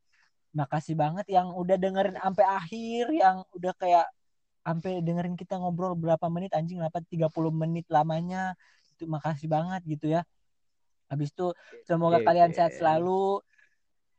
Makasih 0.51 0.97
banget 0.97 1.29
yang 1.29 1.53
udah 1.55 1.77
dengerin 1.79 2.17
sampai 2.19 2.45
akhir 2.45 3.05
yang 3.13 3.45
udah 3.55 3.73
kayak 3.77 4.07
sampai 4.65 4.99
dengerin 4.99 5.39
kita 5.39 5.55
ngobrol 5.55 5.95
berapa 5.95 6.27
menit 6.27 6.51
anjing 6.51 6.81
dapat 6.83 7.05
30 7.07 7.53
menit 7.53 7.85
lamanya. 7.87 8.57
Itu 8.97 9.07
makasih 9.07 9.47
banget 9.47 9.81
gitu 9.87 10.11
ya. 10.19 10.21
Habis 11.09 11.33
itu 11.33 11.47
semoga 11.87 12.21
Oke, 12.21 12.27
kalian 12.27 12.51
sehat 12.53 12.75
selalu. 12.77 13.41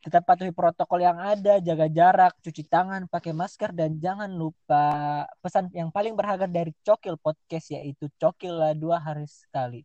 Tetap 0.00 0.24
patuhi 0.24 0.48
protokol 0.48 1.04
yang 1.04 1.20
ada, 1.20 1.60
jaga 1.60 1.84
jarak, 1.92 2.32
cuci 2.40 2.64
tangan, 2.64 3.04
pakai 3.04 3.36
masker 3.36 3.76
dan 3.76 4.00
jangan 4.00 4.32
lupa 4.32 5.28
pesan 5.44 5.68
yang 5.76 5.92
paling 5.92 6.16
berharga 6.16 6.48
dari 6.48 6.72
Cokil 6.80 7.20
Podcast 7.20 7.68
yaitu 7.76 8.08
Cokil 8.16 8.56
lah 8.56 8.72
dua 8.72 8.96
hari 8.96 9.28
sekali. 9.28 9.84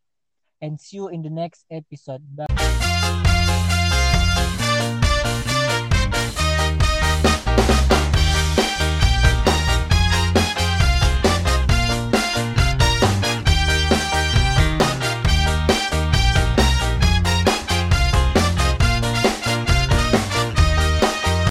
And 0.62 0.80
see 0.80 0.98
you 0.98 1.10
in 1.10 1.22
the 1.22 1.30
next 1.30 1.65
episode. 1.70 2.22
Bye. 2.36 2.55